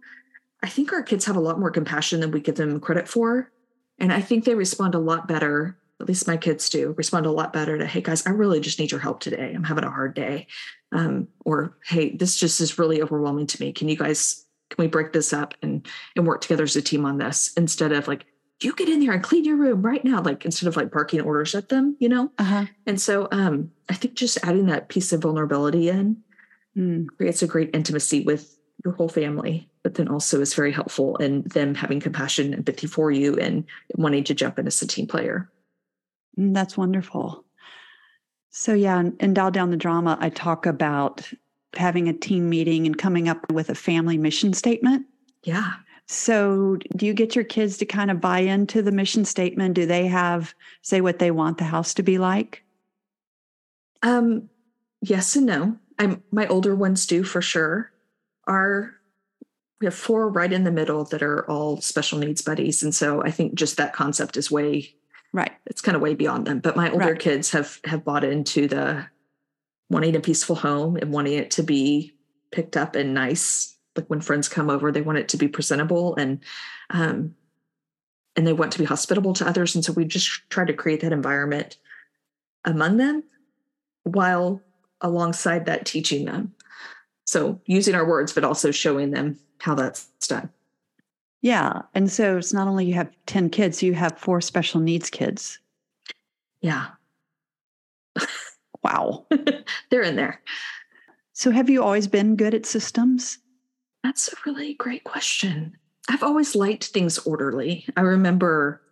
I 0.62 0.68
think 0.68 0.92
our 0.92 1.02
kids 1.02 1.24
have 1.26 1.36
a 1.36 1.40
lot 1.40 1.60
more 1.60 1.70
compassion 1.70 2.20
than 2.20 2.30
we 2.30 2.40
give 2.40 2.54
them 2.54 2.80
credit 2.80 3.08
for. 3.08 3.50
And 3.98 4.12
I 4.12 4.20
think 4.20 4.44
they 4.44 4.54
respond 4.54 4.94
a 4.94 4.98
lot 4.98 5.28
better, 5.28 5.76
at 6.00 6.08
least 6.08 6.26
my 6.26 6.36
kids 6.36 6.68
do, 6.68 6.94
respond 6.96 7.26
a 7.26 7.30
lot 7.30 7.52
better 7.52 7.76
to, 7.76 7.86
hey 7.86 8.00
guys, 8.00 8.26
I 8.26 8.30
really 8.30 8.60
just 8.60 8.78
need 8.78 8.90
your 8.90 9.00
help 9.00 9.20
today. 9.20 9.52
I'm 9.54 9.64
having 9.64 9.84
a 9.84 9.90
hard 9.90 10.14
day. 10.14 10.46
Um, 10.92 11.28
or 11.44 11.76
hey, 11.84 12.16
this 12.16 12.36
just 12.36 12.60
is 12.60 12.78
really 12.78 13.02
overwhelming 13.02 13.46
to 13.48 13.62
me. 13.62 13.72
Can 13.72 13.88
you 13.88 13.96
guys 13.96 14.46
can 14.70 14.82
we 14.82 14.88
break 14.88 15.12
this 15.12 15.32
up 15.32 15.54
and 15.62 15.86
and 16.16 16.26
work 16.26 16.40
together 16.40 16.64
as 16.64 16.76
a 16.76 16.82
team 16.82 17.04
on 17.04 17.18
this 17.18 17.52
instead 17.56 17.92
of 17.92 18.08
like 18.08 18.24
you 18.62 18.74
get 18.74 18.88
in 18.88 19.00
there 19.00 19.12
and 19.12 19.22
clean 19.22 19.44
your 19.44 19.56
room 19.56 19.82
right 19.82 20.04
now 20.04 20.22
like 20.22 20.44
instead 20.44 20.68
of 20.68 20.76
like 20.76 20.90
barking 20.90 21.20
orders 21.20 21.54
at 21.54 21.68
them 21.68 21.96
you 21.98 22.08
know 22.08 22.30
uh-huh. 22.38 22.66
and 22.86 23.00
so 23.00 23.28
um 23.32 23.70
i 23.88 23.94
think 23.94 24.14
just 24.14 24.38
adding 24.42 24.66
that 24.66 24.88
piece 24.88 25.12
of 25.12 25.22
vulnerability 25.22 25.88
in 25.88 26.16
mm. 26.76 27.06
creates 27.16 27.42
a 27.42 27.46
great 27.46 27.70
intimacy 27.74 28.22
with 28.22 28.56
your 28.84 28.94
whole 28.94 29.08
family 29.08 29.68
but 29.82 29.94
then 29.94 30.08
also 30.08 30.40
is 30.40 30.54
very 30.54 30.72
helpful 30.72 31.16
in 31.16 31.42
them 31.42 31.74
having 31.74 32.00
compassion 32.00 32.46
and 32.46 32.56
empathy 32.56 32.86
for 32.86 33.10
you 33.10 33.34
and 33.36 33.64
wanting 33.96 34.24
to 34.24 34.34
jump 34.34 34.58
in 34.58 34.66
as 34.66 34.80
a 34.82 34.86
team 34.86 35.06
player 35.06 35.50
that's 36.52 36.76
wonderful 36.76 37.44
so 38.50 38.74
yeah 38.74 39.02
in 39.20 39.34
dial 39.34 39.50
down 39.50 39.70
the 39.70 39.76
drama 39.76 40.16
i 40.20 40.28
talk 40.28 40.66
about 40.66 41.30
having 41.74 42.08
a 42.08 42.12
team 42.12 42.48
meeting 42.48 42.86
and 42.86 42.98
coming 42.98 43.28
up 43.28 43.50
with 43.52 43.70
a 43.70 43.74
family 43.74 44.18
mission 44.18 44.52
statement. 44.52 45.06
Yeah. 45.42 45.72
So, 46.06 46.76
do 46.96 47.06
you 47.06 47.14
get 47.14 47.36
your 47.36 47.44
kids 47.44 47.76
to 47.78 47.86
kind 47.86 48.10
of 48.10 48.20
buy 48.20 48.40
into 48.40 48.82
the 48.82 48.90
mission 48.90 49.24
statement? 49.24 49.74
Do 49.74 49.86
they 49.86 50.08
have 50.08 50.54
say 50.82 51.00
what 51.00 51.20
they 51.20 51.30
want 51.30 51.58
the 51.58 51.64
house 51.64 51.94
to 51.94 52.02
be 52.02 52.18
like? 52.18 52.64
Um, 54.02 54.48
yes 55.02 55.36
and 55.36 55.46
no. 55.46 55.76
I'm 55.98 56.22
my 56.32 56.46
older 56.48 56.74
ones 56.74 57.06
do 57.06 57.22
for 57.22 57.40
sure. 57.40 57.92
Our 58.46 58.92
we 59.80 59.86
have 59.86 59.94
four 59.94 60.28
right 60.28 60.52
in 60.52 60.64
the 60.64 60.72
middle 60.72 61.04
that 61.04 61.22
are 61.22 61.48
all 61.48 61.80
special 61.80 62.18
needs 62.18 62.42
buddies, 62.42 62.82
and 62.82 62.94
so 62.94 63.22
I 63.22 63.30
think 63.30 63.54
just 63.54 63.76
that 63.76 63.92
concept 63.92 64.36
is 64.36 64.50
way 64.50 64.94
right. 65.32 65.52
It's 65.66 65.80
kind 65.80 65.96
of 65.96 66.02
way 66.02 66.14
beyond 66.14 66.46
them. 66.46 66.60
But 66.60 66.76
my 66.76 66.90
older 66.90 67.12
right. 67.12 67.18
kids 67.18 67.50
have 67.50 67.80
have 67.84 68.04
bought 68.04 68.24
into 68.24 68.66
the 68.68 69.06
wanting 69.88 70.16
a 70.16 70.20
peaceful 70.20 70.56
home 70.56 70.96
and 70.96 71.12
wanting 71.12 71.34
it 71.34 71.50
to 71.52 71.62
be 71.62 72.14
picked 72.52 72.76
up 72.76 72.96
and 72.96 73.14
nice. 73.14 73.76
Like 73.96 74.06
when 74.06 74.20
friends 74.20 74.48
come 74.48 74.70
over, 74.70 74.92
they 74.92 75.02
want 75.02 75.18
it 75.18 75.28
to 75.30 75.36
be 75.36 75.48
presentable 75.48 76.14
and 76.16 76.40
um, 76.90 77.34
and 78.36 78.46
they 78.46 78.52
want 78.52 78.72
to 78.72 78.78
be 78.78 78.84
hospitable 78.84 79.32
to 79.34 79.46
others. 79.46 79.74
And 79.74 79.84
so 79.84 79.92
we 79.92 80.04
just 80.04 80.48
try 80.50 80.64
to 80.64 80.72
create 80.72 81.00
that 81.00 81.12
environment 81.12 81.76
among 82.64 82.96
them 82.96 83.24
while 84.04 84.62
alongside 85.00 85.66
that 85.66 85.86
teaching 85.86 86.24
them. 86.24 86.54
So 87.24 87.60
using 87.66 87.94
our 87.94 88.06
words, 88.06 88.32
but 88.32 88.44
also 88.44 88.70
showing 88.70 89.10
them 89.10 89.38
how 89.58 89.74
that's 89.74 90.06
done. 90.26 90.50
Yeah. 91.42 91.82
And 91.94 92.10
so 92.10 92.38
it's 92.38 92.52
not 92.52 92.68
only 92.68 92.84
you 92.84 92.94
have 92.94 93.10
10 93.26 93.50
kids, 93.50 93.82
you 93.82 93.94
have 93.94 94.18
four 94.18 94.40
special 94.40 94.80
needs 94.80 95.08
kids. 95.10 95.58
Yeah. 96.60 96.86
Wow. 98.82 99.26
They're 99.90 100.02
in 100.02 100.16
there. 100.16 100.40
So, 101.32 101.50
have 101.50 101.70
you 101.70 101.82
always 101.82 102.06
been 102.06 102.36
good 102.36 102.54
at 102.54 102.66
systems? 102.66 103.38
That's 104.02 104.32
a 104.32 104.36
really 104.46 104.74
great 104.74 105.04
question. 105.04 105.76
I've 106.08 106.22
always 106.22 106.54
liked 106.54 106.86
things 106.86 107.18
orderly. 107.18 107.86
I 107.96 108.00
remember 108.00 108.82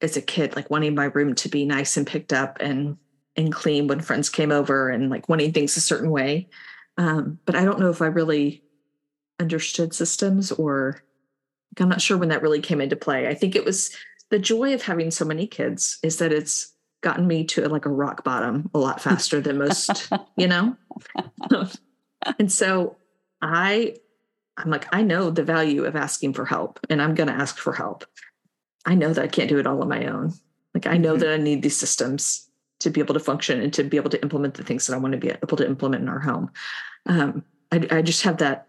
as 0.00 0.16
a 0.16 0.22
kid, 0.22 0.56
like 0.56 0.70
wanting 0.70 0.94
my 0.94 1.06
room 1.06 1.34
to 1.36 1.48
be 1.48 1.64
nice 1.64 1.96
and 1.96 2.06
picked 2.06 2.32
up 2.32 2.58
and 2.60 2.96
and 3.36 3.52
clean 3.52 3.86
when 3.86 4.00
friends 4.00 4.28
came 4.28 4.50
over 4.50 4.90
and 4.90 5.10
like 5.10 5.28
wanting 5.28 5.52
things 5.52 5.76
a 5.76 5.80
certain 5.80 6.10
way. 6.10 6.48
Um, 6.96 7.38
but 7.44 7.54
I 7.54 7.64
don't 7.64 7.78
know 7.78 7.90
if 7.90 8.02
I 8.02 8.06
really 8.06 8.64
understood 9.38 9.94
systems 9.94 10.50
or 10.50 11.04
I'm 11.78 11.88
not 11.88 12.00
sure 12.00 12.16
when 12.16 12.30
that 12.30 12.42
really 12.42 12.60
came 12.60 12.80
into 12.80 12.96
play. 12.96 13.28
I 13.28 13.34
think 13.34 13.54
it 13.54 13.64
was 13.64 13.94
the 14.30 14.38
joy 14.38 14.74
of 14.74 14.82
having 14.82 15.10
so 15.10 15.24
many 15.24 15.46
kids 15.46 15.98
is 16.02 16.18
that 16.18 16.32
it's 16.32 16.72
gotten 17.00 17.26
me 17.26 17.44
to 17.44 17.68
like 17.68 17.86
a 17.86 17.90
rock 17.90 18.24
bottom 18.24 18.70
a 18.74 18.78
lot 18.78 19.00
faster 19.00 19.40
than 19.40 19.58
most, 19.58 20.10
you 20.36 20.48
know? 20.48 20.76
and 22.38 22.50
so 22.50 22.96
I 23.40 23.94
I'm 24.58 24.70
like, 24.70 24.88
I 24.92 25.02
know 25.02 25.30
the 25.30 25.44
value 25.44 25.84
of 25.84 25.94
asking 25.94 26.32
for 26.32 26.44
help 26.44 26.80
and 26.90 27.00
I'm 27.00 27.14
going 27.14 27.28
to 27.28 27.34
ask 27.34 27.56
for 27.56 27.72
help. 27.72 28.04
I 28.84 28.94
know 28.94 29.12
that 29.12 29.22
I 29.22 29.28
can't 29.28 29.48
do 29.48 29.58
it 29.58 29.66
all 29.66 29.80
on 29.82 29.88
my 29.88 30.06
own. 30.06 30.32
Like, 30.74 30.86
I 30.86 30.96
know 30.96 31.12
mm-hmm. 31.12 31.20
that 31.20 31.34
I 31.34 31.36
need 31.36 31.62
these 31.62 31.76
systems 31.76 32.48
to 32.80 32.90
be 32.90 33.00
able 33.00 33.14
to 33.14 33.20
function 33.20 33.60
and 33.60 33.72
to 33.74 33.84
be 33.84 33.96
able 33.96 34.10
to 34.10 34.20
implement 34.22 34.54
the 34.54 34.64
things 34.64 34.86
that 34.86 34.94
I 34.94 34.98
want 34.98 35.12
to 35.12 35.18
be 35.18 35.30
able 35.30 35.56
to 35.56 35.66
implement 35.66 36.02
in 36.02 36.08
our 36.08 36.18
home. 36.18 36.50
Um, 37.06 37.44
I, 37.70 37.86
I 37.90 38.02
just 38.02 38.22
have 38.22 38.38
that, 38.38 38.66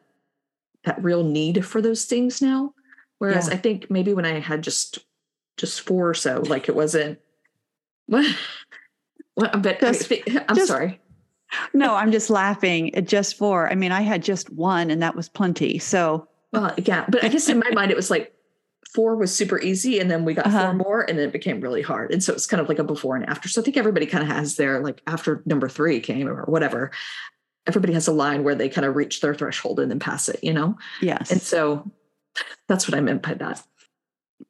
that 0.83 1.03
real 1.03 1.23
need 1.23 1.65
for 1.65 1.81
those 1.81 2.05
things 2.05 2.41
now. 2.41 2.73
Whereas 3.19 3.47
yeah. 3.47 3.53
I 3.53 3.57
think 3.57 3.89
maybe 3.89 4.13
when 4.13 4.25
I 4.25 4.39
had 4.39 4.63
just, 4.63 4.99
just 5.57 5.81
four 5.81 6.09
or 6.09 6.13
so, 6.13 6.41
like 6.45 6.67
it 6.67 6.75
wasn't, 6.75 7.19
what? 8.07 8.25
What? 9.35 9.61
But 9.61 9.79
just, 9.79 10.11
I'm 10.47 10.55
just, 10.55 10.67
sorry. 10.67 10.99
No, 11.73 11.95
I'm 11.95 12.11
just 12.11 12.29
laughing 12.29 12.93
at 12.95 13.07
just 13.07 13.37
four. 13.37 13.69
I 13.69 13.75
mean, 13.75 13.91
I 13.91 14.01
had 14.01 14.23
just 14.23 14.49
one, 14.51 14.89
and 14.91 15.01
that 15.01 15.15
was 15.15 15.29
plenty. 15.29 15.79
So, 15.79 16.27
well, 16.51 16.73
yeah, 16.77 17.05
but 17.07 17.23
I 17.23 17.27
guess 17.27 17.47
in 17.49 17.59
my 17.59 17.69
mind 17.71 17.91
it 17.91 17.95
was 17.95 18.09
like 18.09 18.33
four 18.93 19.15
was 19.15 19.35
super 19.35 19.59
easy, 19.59 19.99
and 19.99 20.09
then 20.09 20.25
we 20.25 20.33
got 20.33 20.47
uh-huh. 20.47 20.65
four 20.65 20.73
more, 20.73 21.01
and 21.01 21.17
then 21.17 21.29
it 21.29 21.31
became 21.31 21.61
really 21.61 21.81
hard. 21.81 22.11
And 22.11 22.23
so 22.23 22.33
it's 22.33 22.47
kind 22.47 22.59
of 22.61 22.67
like 22.67 22.79
a 22.79 22.83
before 22.83 23.15
and 23.15 23.27
after. 23.27 23.47
So 23.49 23.61
I 23.61 23.63
think 23.63 23.77
everybody 23.77 24.05
kind 24.05 24.23
of 24.23 24.29
has 24.29 24.55
their 24.55 24.81
like 24.81 25.01
after 25.07 25.43
number 25.45 25.69
three 25.69 25.99
came 25.99 26.27
or 26.27 26.43
whatever. 26.45 26.91
Everybody 27.67 27.93
has 27.93 28.07
a 28.07 28.13
line 28.13 28.43
where 28.43 28.55
they 28.55 28.69
kind 28.69 28.85
of 28.85 28.95
reach 28.95 29.21
their 29.21 29.35
threshold 29.35 29.79
and 29.79 29.91
then 29.91 29.99
pass 29.99 30.27
it, 30.27 30.43
you 30.43 30.53
know? 30.53 30.75
Yes. 31.01 31.29
And 31.29 31.39
so 31.39 31.89
that's 32.67 32.87
what 32.87 32.97
I 32.97 33.01
meant 33.01 33.21
by 33.21 33.33
that. 33.35 33.61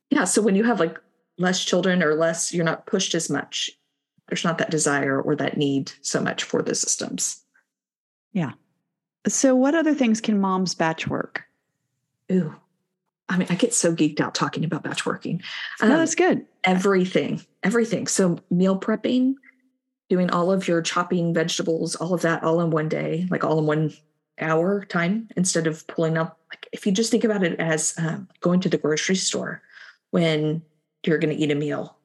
Yeah. 0.10 0.26
So 0.26 0.42
when 0.42 0.56
you 0.56 0.64
have 0.64 0.80
like 0.80 1.00
less 1.38 1.64
children 1.64 2.04
or 2.04 2.16
less, 2.16 2.54
you're 2.54 2.66
not 2.66 2.86
pushed 2.86 3.16
as 3.16 3.30
much. 3.30 3.72
There's 4.28 4.44
not 4.44 4.60
that 4.60 4.70
desire 4.70 5.20
or 5.20 5.36
that 5.38 5.58
need 5.58 5.92
so 6.02 6.22
much 6.22 6.44
for 6.44 6.62
the 6.62 6.76
systems. 6.76 7.44
Yeah. 8.32 8.52
So, 9.28 9.56
what 9.56 9.76
other 9.76 9.94
things 9.94 10.22
can 10.22 10.40
moms 10.40 10.76
batch 10.76 11.08
work? 11.08 11.44
Ooh, 12.32 12.56
I 13.28 13.38
mean, 13.38 13.48
I 13.50 13.56
get 13.56 13.74
so 13.74 13.94
geeked 13.94 14.22
out 14.22 14.36
talking 14.36 14.64
about 14.64 14.84
batch 14.84 15.06
working. 15.06 15.42
Um, 15.82 15.90
no, 15.90 15.98
that's 15.98 16.16
good. 16.16 16.46
Everything, 16.64 17.42
everything. 17.64 18.08
So, 18.08 18.40
meal 18.50 18.80
prepping, 18.80 19.34
doing 20.10 20.30
all 20.30 20.52
of 20.52 20.68
your 20.68 20.82
chopping 20.82 21.34
vegetables, 21.34 21.96
all 21.96 22.14
of 22.14 22.22
that 22.22 22.44
all 22.44 22.62
in 22.62 22.70
one 22.70 22.88
day, 22.88 23.28
like 23.30 23.44
all 23.44 23.60
in 23.60 23.66
one 23.66 23.94
hour 24.42 24.86
time 24.86 25.30
instead 25.36 25.68
of 25.68 25.86
pulling 25.88 26.18
up. 26.18 26.40
Like, 26.52 26.68
if 26.72 26.86
you 26.86 26.92
just 26.92 27.12
think 27.12 27.24
about 27.24 27.44
it 27.44 27.60
as 27.60 27.94
um, 27.98 28.28
going 28.42 28.60
to 28.62 28.70
the 28.70 28.78
grocery 28.78 29.16
store 29.16 29.62
when 30.12 30.62
you're 31.06 31.18
going 31.18 31.36
to 31.36 31.42
eat 31.42 31.52
a 31.52 31.56
meal, 31.56 31.98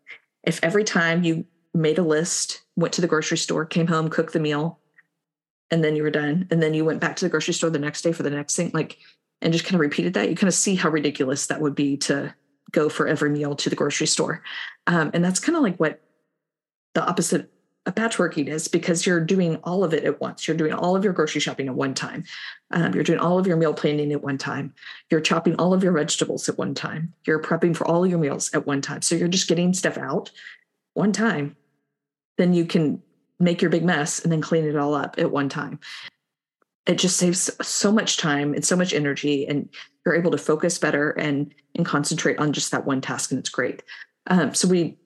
if 0.42 0.62
every 0.62 0.84
time 0.84 1.24
you 1.24 1.46
made 1.72 1.98
a 1.98 2.02
list, 2.02 2.62
went 2.76 2.92
to 2.94 3.00
the 3.00 3.06
grocery 3.06 3.38
store, 3.38 3.64
came 3.64 3.86
home, 3.86 4.08
cooked 4.08 4.32
the 4.32 4.40
meal, 4.40 4.78
and 5.70 5.82
then 5.82 5.96
you 5.96 6.02
were 6.02 6.10
done. 6.10 6.46
And 6.50 6.62
then 6.62 6.74
you 6.74 6.84
went 6.84 7.00
back 7.00 7.16
to 7.16 7.24
the 7.24 7.30
grocery 7.30 7.54
store 7.54 7.70
the 7.70 7.78
next 7.78 8.02
day 8.02 8.12
for 8.12 8.22
the 8.22 8.30
next 8.30 8.54
thing, 8.54 8.70
like, 8.74 8.98
and 9.40 9.52
just 9.52 9.64
kind 9.64 9.74
of 9.74 9.80
repeated 9.80 10.14
that. 10.14 10.28
You 10.28 10.36
kind 10.36 10.48
of 10.48 10.54
see 10.54 10.74
how 10.74 10.90
ridiculous 10.90 11.46
that 11.46 11.60
would 11.60 11.74
be 11.74 11.96
to 11.98 12.34
go 12.70 12.88
for 12.88 13.06
every 13.06 13.30
meal 13.30 13.54
to 13.56 13.70
the 13.70 13.76
grocery 13.76 14.06
store. 14.06 14.42
Um, 14.86 15.10
and 15.14 15.24
that's 15.24 15.40
kind 15.40 15.56
of 15.56 15.62
like 15.62 15.76
what 15.76 16.00
the 16.94 17.04
opposite 17.04 17.50
of 17.86 17.94
batch 17.94 18.18
working 18.18 18.48
is 18.48 18.66
because 18.66 19.04
you're 19.04 19.20
doing 19.20 19.56
all 19.64 19.84
of 19.84 19.92
it 19.92 20.04
at 20.04 20.20
once. 20.20 20.48
You're 20.48 20.56
doing 20.56 20.72
all 20.72 20.96
of 20.96 21.04
your 21.04 21.12
grocery 21.12 21.40
shopping 21.40 21.68
at 21.68 21.74
one 21.74 21.92
time. 21.92 22.24
Um, 22.70 22.94
you're 22.94 23.04
doing 23.04 23.18
all 23.18 23.38
of 23.38 23.46
your 23.46 23.56
meal 23.56 23.74
planning 23.74 24.12
at 24.12 24.22
one 24.22 24.38
time. 24.38 24.72
You're 25.10 25.20
chopping 25.20 25.54
all 25.56 25.74
of 25.74 25.82
your 25.82 25.92
vegetables 25.92 26.48
at 26.48 26.56
one 26.56 26.74
time. 26.74 27.12
You're 27.26 27.42
prepping 27.42 27.76
for 27.76 27.86
all 27.86 28.06
your 28.06 28.18
meals 28.18 28.52
at 28.54 28.66
one 28.66 28.80
time. 28.80 29.02
So 29.02 29.14
you're 29.14 29.28
just 29.28 29.48
getting 29.48 29.74
stuff 29.74 29.98
out 29.98 30.30
one 30.94 31.12
time. 31.12 31.56
Then 32.38 32.54
you 32.54 32.64
can 32.64 33.02
make 33.38 33.60
your 33.60 33.70
big 33.70 33.84
mess 33.84 34.20
and 34.20 34.32
then 34.32 34.40
clean 34.40 34.64
it 34.64 34.76
all 34.76 34.94
up 34.94 35.16
at 35.18 35.30
one 35.30 35.48
time. 35.48 35.78
It 36.86 36.98
just 36.98 37.16
saves 37.16 37.50
so 37.66 37.92
much 37.92 38.16
time 38.16 38.54
and 38.54 38.64
so 38.64 38.76
much 38.76 38.92
energy, 38.92 39.46
and 39.46 39.70
you're 40.04 40.14
able 40.14 40.30
to 40.32 40.38
focus 40.38 40.78
better 40.78 41.10
and 41.12 41.54
and 41.74 41.86
concentrate 41.86 42.38
on 42.38 42.52
just 42.52 42.70
that 42.72 42.84
one 42.84 43.00
task, 43.00 43.30
and 43.30 43.38
it's 43.38 43.48
great. 43.48 43.82
Um, 44.26 44.52
so 44.52 44.68
we 44.68 44.98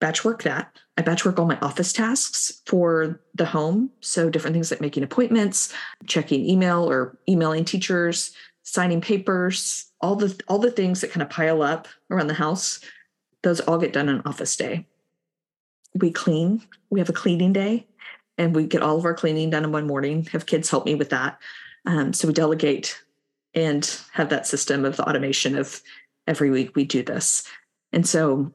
batch 0.00 0.24
work 0.24 0.42
that. 0.42 0.76
I 0.96 1.02
batch 1.02 1.24
work 1.24 1.38
all 1.38 1.46
my 1.46 1.58
office 1.60 1.92
tasks 1.92 2.62
for 2.66 3.20
the 3.34 3.44
home. 3.44 3.90
So 4.00 4.30
different 4.30 4.54
things 4.54 4.70
like 4.70 4.80
making 4.80 5.02
appointments, 5.02 5.72
checking 6.06 6.48
email 6.48 6.88
or 6.88 7.18
emailing 7.28 7.64
teachers, 7.64 8.32
signing 8.62 9.00
papers, 9.00 9.86
all 10.00 10.16
the 10.16 10.38
all 10.48 10.58
the 10.58 10.70
things 10.70 11.00
that 11.00 11.10
kind 11.10 11.22
of 11.22 11.30
pile 11.30 11.62
up 11.62 11.88
around 12.10 12.26
the 12.26 12.34
house. 12.34 12.80
Those 13.42 13.60
all 13.60 13.78
get 13.78 13.92
done 13.92 14.08
on 14.08 14.22
office 14.24 14.56
day 14.56 14.86
we 15.94 16.10
clean. 16.10 16.62
We 16.90 17.00
have 17.00 17.08
a 17.08 17.14
cleaning 17.14 17.52
day 17.52 17.86
and 18.36 18.54
we 18.54 18.66
get 18.66 18.82
all 18.82 18.98
of 18.98 19.04
our 19.04 19.14
cleaning 19.14 19.50
done 19.50 19.64
in 19.64 19.72
one 19.72 19.86
morning. 19.86 20.24
Have 20.32 20.46
kids 20.46 20.70
help 20.70 20.86
me 20.86 20.94
with 20.94 21.10
that. 21.10 21.38
Um, 21.86 22.12
so 22.12 22.28
we 22.28 22.34
delegate 22.34 23.00
and 23.54 23.98
have 24.12 24.28
that 24.28 24.46
system 24.46 24.84
of 24.84 24.96
the 24.96 25.08
automation 25.08 25.56
of 25.56 25.82
every 26.26 26.50
week 26.50 26.76
we 26.76 26.84
do 26.84 27.02
this. 27.02 27.44
And 27.92 28.06
so 28.06 28.52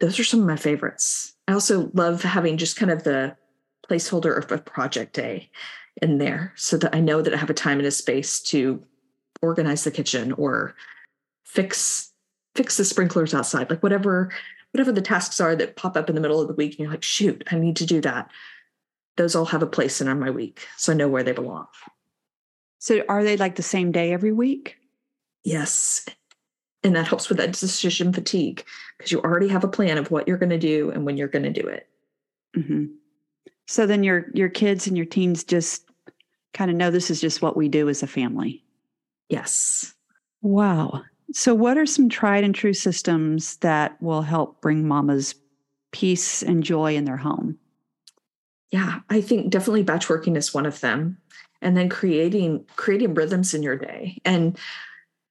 those 0.00 0.18
are 0.18 0.24
some 0.24 0.40
of 0.40 0.46
my 0.46 0.56
favorites. 0.56 1.34
I 1.48 1.52
also 1.52 1.90
love 1.94 2.22
having 2.22 2.56
just 2.56 2.76
kind 2.76 2.90
of 2.90 3.04
the 3.04 3.36
placeholder 3.88 4.36
of 4.36 4.50
a 4.50 4.58
project 4.58 5.14
day 5.14 5.50
in 6.02 6.18
there 6.18 6.52
so 6.56 6.76
that 6.78 6.94
I 6.94 7.00
know 7.00 7.22
that 7.22 7.34
I 7.34 7.36
have 7.36 7.50
a 7.50 7.54
time 7.54 7.78
and 7.78 7.86
a 7.86 7.90
space 7.90 8.40
to 8.42 8.82
organize 9.42 9.84
the 9.84 9.90
kitchen 9.90 10.32
or 10.32 10.74
fix 11.44 12.10
fix 12.54 12.76
the 12.76 12.84
sprinklers 12.84 13.34
outside 13.34 13.68
like 13.68 13.82
whatever 13.82 14.32
whatever 14.72 14.92
the 14.92 15.02
tasks 15.02 15.40
are 15.40 15.54
that 15.54 15.76
pop 15.76 15.96
up 15.96 16.08
in 16.08 16.14
the 16.14 16.20
middle 16.20 16.40
of 16.40 16.48
the 16.48 16.54
week 16.54 16.72
and 16.72 16.80
you're 16.80 16.90
like 16.90 17.02
shoot 17.02 17.44
i 17.50 17.56
need 17.56 17.76
to 17.76 17.86
do 17.86 18.00
that. 18.00 18.30
Those 19.16 19.36
all 19.36 19.44
have 19.44 19.62
a 19.62 19.66
place 19.66 20.00
in 20.00 20.18
my 20.18 20.30
week 20.30 20.66
so 20.76 20.92
i 20.92 20.96
know 20.96 21.08
where 21.08 21.22
they 21.22 21.32
belong. 21.32 21.66
So 22.78 23.02
are 23.08 23.22
they 23.22 23.36
like 23.36 23.56
the 23.56 23.62
same 23.62 23.92
day 23.92 24.12
every 24.12 24.32
week? 24.32 24.76
Yes 25.44 26.06
and 26.84 26.94
that 26.94 27.08
helps 27.08 27.28
with 27.28 27.38
that 27.38 27.52
decision 27.52 28.12
fatigue 28.12 28.64
because 28.96 29.10
you 29.10 29.20
already 29.20 29.48
have 29.48 29.64
a 29.64 29.68
plan 29.68 29.98
of 29.98 30.10
what 30.10 30.28
you're 30.28 30.38
going 30.38 30.50
to 30.50 30.58
do 30.58 30.90
and 30.90 31.04
when 31.04 31.16
you're 31.16 31.28
going 31.28 31.42
to 31.42 31.62
do 31.62 31.66
it 31.66 31.88
mm-hmm. 32.56 32.84
so 33.66 33.86
then 33.86 34.04
your 34.04 34.26
your 34.34 34.48
kids 34.48 34.86
and 34.86 34.96
your 34.96 35.06
teens 35.06 35.42
just 35.42 35.88
kind 36.52 36.70
of 36.70 36.76
know 36.76 36.90
this 36.90 37.10
is 37.10 37.20
just 37.20 37.42
what 37.42 37.56
we 37.56 37.68
do 37.68 37.88
as 37.88 38.02
a 38.02 38.06
family 38.06 38.62
yes 39.28 39.94
wow 40.42 41.02
so, 41.34 41.52
what 41.52 41.76
are 41.76 41.86
some 41.86 42.08
tried 42.08 42.44
and 42.44 42.54
true 42.54 42.72
systems 42.72 43.56
that 43.56 44.00
will 44.00 44.22
help 44.22 44.60
bring 44.60 44.86
mamas 44.86 45.34
peace 45.90 46.42
and 46.42 46.62
joy 46.62 46.94
in 46.94 47.04
their 47.04 47.16
home? 47.16 47.58
Yeah, 48.70 49.00
I 49.10 49.20
think 49.20 49.50
definitely 49.50 49.82
batch 49.82 50.08
working 50.08 50.36
is 50.36 50.54
one 50.54 50.64
of 50.64 50.80
them. 50.80 51.18
And 51.60 51.76
then 51.76 51.88
creating 51.88 52.66
creating 52.76 53.14
rhythms 53.14 53.52
in 53.52 53.64
your 53.64 53.76
day. 53.76 54.20
And 54.24 54.58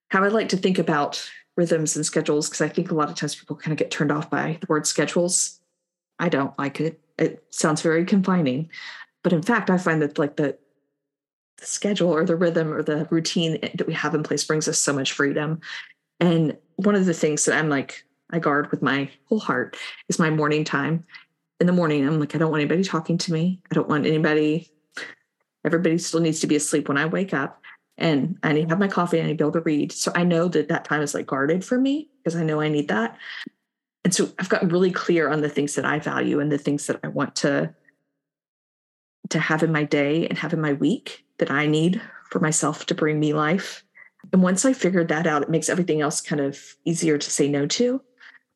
how 0.10 0.24
I 0.24 0.28
like 0.28 0.50
to 0.50 0.58
think 0.58 0.78
about 0.78 1.30
rhythms 1.56 1.96
and 1.96 2.06
schedules, 2.06 2.50
because 2.50 2.62
I 2.62 2.70
think 2.70 2.92
a 2.92 2.96
lot 2.96 3.10
of 3.10 3.16
times 3.16 3.36
people 3.36 3.56
kind 3.56 3.72
of 3.72 3.78
get 3.78 3.92
turned 3.92 4.12
off 4.12 4.30
by 4.30 4.58
the 4.60 4.68
word 4.68 4.88
schedules. 4.88 5.60
I 6.20 6.30
don't 6.30 6.58
like 6.58 6.80
it. 6.80 7.00
It 7.18 7.44
sounds 7.52 7.82
very 7.82 8.06
confining. 8.06 8.70
But 9.24 9.34
in 9.34 9.42
fact, 9.42 9.70
I 9.70 9.78
find 9.78 10.02
that 10.02 10.18
like 10.18 10.36
the 10.36 10.58
the 11.58 11.66
schedule 11.66 12.10
or 12.10 12.26
the 12.26 12.36
rhythm 12.36 12.74
or 12.74 12.84
the 12.84 13.08
routine 13.10 13.60
that 13.62 13.88
we 13.88 13.94
have 13.94 14.14
in 14.14 14.24
place 14.24 14.44
brings 14.44 14.68
us 14.68 14.80
so 14.80 14.92
much 14.92 15.14
freedom. 15.14 15.62
And 16.20 16.58
one 16.76 16.96
of 16.96 17.06
the 17.06 17.14
things 17.14 17.46
that 17.46 17.58
I'm 17.58 17.70
like, 17.70 18.06
I 18.32 18.40
guard 18.40 18.72
with 18.72 18.82
my 18.82 19.10
whole 19.26 19.40
heart 19.40 19.78
is 20.10 20.20
my 20.20 20.30
morning 20.30 20.64
time. 20.64 21.06
In 21.60 21.68
the 21.68 21.74
morning, 21.74 22.06
I'm 22.06 22.20
like, 22.20 22.36
I 22.36 22.38
don't 22.38 22.52
want 22.52 22.62
anybody 22.62 22.84
talking 22.84 23.18
to 23.20 23.34
me. 23.34 23.62
I 23.72 23.76
don't 23.76 23.88
want 23.88 24.06
anybody, 24.06 24.70
everybody 25.64 25.98
still 25.98 26.20
needs 26.20 26.40
to 26.42 26.48
be 26.48 26.56
asleep 26.56 26.88
when 26.88 26.98
I 26.98 27.06
wake 27.06 27.34
up. 27.34 27.62
And 27.98 28.38
I 28.44 28.54
need 28.54 28.64
to 28.64 28.70
have 28.70 28.80
my 28.80 28.88
coffee 28.88 29.20
and 29.20 29.26
I 29.26 29.32
need 29.32 29.38
to 29.38 29.44
be 29.44 29.48
able 29.48 29.60
to 29.60 29.62
read. 29.62 29.92
So 29.92 30.12
I 30.16 30.24
know 30.24 30.48
that 30.48 30.70
that 30.70 30.86
time 30.86 31.02
is 31.02 31.14
like 31.14 31.28
guarded 31.28 31.64
for 31.64 31.80
me 31.80 32.10
because 32.18 32.36
I 32.36 32.44
know 32.44 32.60
I 32.60 32.70
need 32.70 32.88
that. 32.88 33.18
And 34.04 34.14
so 34.14 34.32
I've 34.40 34.50
gotten 34.50 34.70
really 34.70 34.92
clear 34.92 35.30
on 35.30 35.42
the 35.42 35.50
things 35.50 35.76
that 35.76 35.86
I 35.86 36.00
value 36.00 36.40
and 36.40 36.52
the 36.52 36.58
things 36.58 36.88
that 36.88 37.00
I 37.04 37.08
want 37.08 37.36
to 37.38 37.74
to 39.30 39.40
have 39.40 39.64
in 39.64 39.72
my 39.72 39.84
day 39.84 40.28
and 40.28 40.38
have 40.38 40.54
in 40.54 40.62
my 40.62 40.74
week 40.74 41.26
that 41.38 41.50
I 41.50 41.66
need 41.66 42.02
for 42.30 42.40
myself 42.40 42.86
to 42.88 42.96
bring 42.96 43.20
me 43.20 43.34
life. 43.34 43.84
And 44.32 44.42
once 44.42 44.66
I 44.66 44.74
figured 44.74 45.08
that 45.08 45.28
out, 45.28 45.44
it 45.44 45.50
makes 45.50 45.70
everything 45.70 46.02
else 46.02 46.20
kind 46.22 46.42
of 46.42 46.60
easier 46.86 47.18
to 47.18 47.32
say 47.32 47.48
no 47.48 47.66
to 47.68 48.02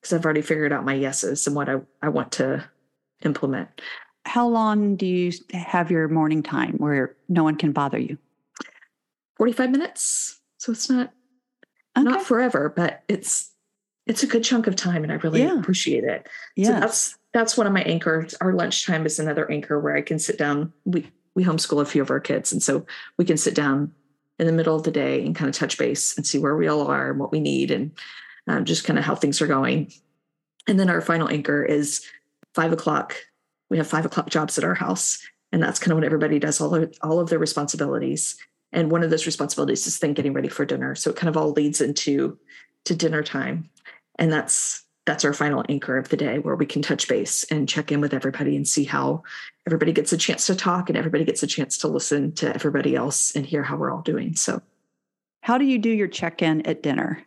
because 0.02 0.13
I've 0.13 0.26
already 0.26 0.41
figured 0.41 0.73
out 0.73 0.86
my 0.86 0.93
yeses 0.93 1.47
and 1.47 1.56
what 1.56 1.69
I, 1.69 1.76
I 2.02 2.10
want 2.10 2.32
to 2.34 2.63
implement. 3.23 3.82
How 4.26 4.47
long 4.47 4.95
do 4.95 5.06
you 5.06 5.32
have 5.54 5.89
your 5.89 6.08
morning 6.10 6.43
time 6.43 6.73
where 6.78 7.15
no 7.30 7.43
one 7.43 7.56
can 7.56 7.71
bother 7.71 7.97
you? 7.97 8.17
45 9.38 9.71
minutes. 9.71 10.39
So 10.58 10.71
it's 10.71 10.89
not 10.89 11.13
okay. 11.97 12.04
not 12.04 12.23
forever, 12.23 12.73
but 12.76 13.04
it's 13.08 13.52
it's 14.06 14.23
a 14.23 14.28
good 14.28 14.43
chunk 14.43 14.67
of 14.67 14.76
time 14.76 15.04
and 15.04 15.12
I 15.12 15.15
really 15.15 15.43
yeah. 15.43 15.60
appreciate 15.60 16.04
it. 16.04 16.28
Yeah. 16.56 16.67
So 16.67 16.80
that's 16.80 17.17
that's 17.34 17.58
one 17.58 17.67
of 17.67 17.73
my 17.73 17.84
anchors. 17.84 18.34
Our 18.41 18.54
lunchtime 18.54 19.06
is 19.06 19.19
another 19.19 19.50
anchor 19.52 19.80
where 19.80 19.95
I 19.95 20.02
can 20.02 20.17
sit 20.17 20.38
down. 20.38 20.73
We 20.86 21.12
we 21.36 21.43
homeschool 21.43 21.82
a 21.82 21.86
few 21.86 22.02
of 22.02 22.10
our 22.10 22.19
kids. 22.19 22.52
And 22.52 22.63
so 22.63 22.86
we 23.17 23.26
can 23.26 23.38
sit 23.38 23.54
down 23.54 23.93
in 24.39 24.47
the 24.47 24.54
middle 24.54 24.76
of 24.76 24.84
the 24.84 24.91
day 24.91 25.23
and 25.23 25.36
kind 25.36 25.47
of 25.47 25.56
touch 25.56 25.78
base 25.78 26.17
and 26.17 26.26
see 26.26 26.39
where 26.39 26.56
we 26.56 26.67
all 26.67 26.88
are 26.88 27.12
and 27.12 27.19
what 27.19 27.32
we 27.32 27.39
need 27.39 27.69
and 27.69 27.91
um, 28.47 28.65
just 28.65 28.86
kind 28.86 28.97
of 28.97 29.06
how 29.06 29.13
things 29.13 29.39
are 29.39 29.47
going. 29.47 29.91
And 30.67 30.80
then 30.80 30.89
our 30.89 31.00
final 31.00 31.30
anchor 31.30 31.63
is 31.63 32.04
five 32.56 32.73
o'clock. 32.73 33.15
We 33.69 33.78
have 33.78 33.88
five 33.88 34.06
o'clock 34.06 34.30
jobs 34.30 34.58
at 34.58 34.63
our 34.63 34.73
house. 34.73 35.19
And 35.52 35.62
that's 35.62 35.78
kind 35.78 35.91
of 35.91 35.97
when 35.97 36.06
everybody 36.06 36.39
does 36.39 36.60
all 36.60 36.73
of, 36.73 36.91
all 37.04 37.19
of 37.19 37.30
their 37.30 37.39
responsibilities. 37.39 38.36
And 38.72 38.92
one 38.92 39.04
of 39.04 39.10
those 39.10 39.26
responsibilities 39.26 39.88
is 39.88 40.00
then 40.00 40.14
getting 40.14 40.34
ready 40.34 40.50
for 40.50 40.66
dinner. 40.66 40.96
So 40.96 41.10
it 41.10 41.16
kind 41.16 41.30
of 41.30 41.38
all 41.38 41.52
leads 41.52 41.82
into 41.82 42.38
to 42.86 42.96
dinner 42.96 43.24
time. 43.24 43.70
And 44.20 44.32
that's 44.32 44.84
that's 45.08 45.24
our 45.24 45.34
final 45.34 45.64
anchor 45.70 45.98
of 45.98 46.10
the 46.10 46.18
day 46.18 46.38
where 46.38 46.56
we 46.56 46.66
can 46.66 46.82
touch 46.82 47.08
base 47.08 47.46
and 47.46 47.70
check 47.70 47.94
in 47.94 48.02
with 48.02 48.14
everybody 48.14 48.58
and 48.58 48.68
see 48.68 48.84
how 48.84 49.24
everybody 49.66 49.94
gets 49.94 50.12
a 50.12 50.18
chance 50.18 50.46
to 50.46 50.56
talk 50.56 50.90
and 50.90 50.98
everybody 50.98 51.24
gets 51.24 51.42
a 51.42 51.48
chance 51.48 51.78
to 51.78 51.88
listen 51.88 52.34
to 52.34 52.54
everybody 52.54 52.94
else 52.94 53.34
and 53.34 53.46
hear 53.46 53.64
how 53.64 53.78
we're 53.78 53.92
all 53.92 54.02
doing. 54.02 54.36
So, 54.36 54.62
how 55.42 55.58
do 55.58 55.64
you 55.64 55.80
do 55.80 55.90
your 55.90 56.10
check 56.10 56.42
in 56.42 56.62
at 56.68 56.84
dinner? 56.84 57.24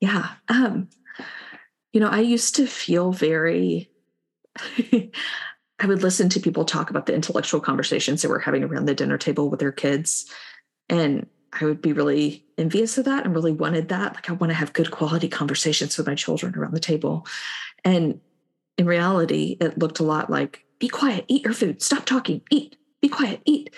Yeah. 0.00 0.32
Um, 0.48 0.90
you 1.92 2.00
know, 2.00 2.08
I 2.08 2.20
used 2.20 2.56
to 2.56 2.66
feel 2.66 3.10
very, 3.12 3.90
I 5.82 5.86
would 5.86 6.02
listen 6.02 6.28
to 6.28 6.40
people 6.40 6.64
talk 6.64 6.90
about 6.90 7.06
the 7.06 7.14
intellectual 7.14 7.60
conversations 7.60 8.22
they 8.22 8.28
we're 8.28 8.38
having 8.38 8.62
around 8.62 8.86
the 8.86 8.94
dinner 8.94 9.18
table 9.18 9.50
with 9.50 9.58
their 9.58 9.72
kids. 9.72 10.30
And 10.88 11.26
I 11.52 11.64
would 11.64 11.82
be 11.82 11.92
really 11.92 12.46
envious 12.56 12.96
of 12.98 13.04
that 13.06 13.26
and 13.26 13.34
really 13.34 13.52
wanted 13.52 13.88
that. 13.88 14.14
Like, 14.14 14.30
I 14.30 14.34
want 14.34 14.50
to 14.50 14.54
have 14.54 14.72
good 14.72 14.92
quality 14.92 15.28
conversations 15.28 15.98
with 15.98 16.06
my 16.06 16.14
children 16.14 16.56
around 16.56 16.72
the 16.72 16.80
table. 16.80 17.26
And 17.84 18.20
in 18.78 18.86
reality, 18.86 19.56
it 19.60 19.76
looked 19.76 19.98
a 19.98 20.04
lot 20.04 20.30
like 20.30 20.64
be 20.78 20.88
quiet, 20.88 21.24
eat 21.26 21.44
your 21.44 21.52
food, 21.52 21.82
stop 21.82 22.04
talking, 22.04 22.42
eat, 22.50 22.76
be 23.00 23.08
quiet, 23.08 23.42
eat. 23.44 23.74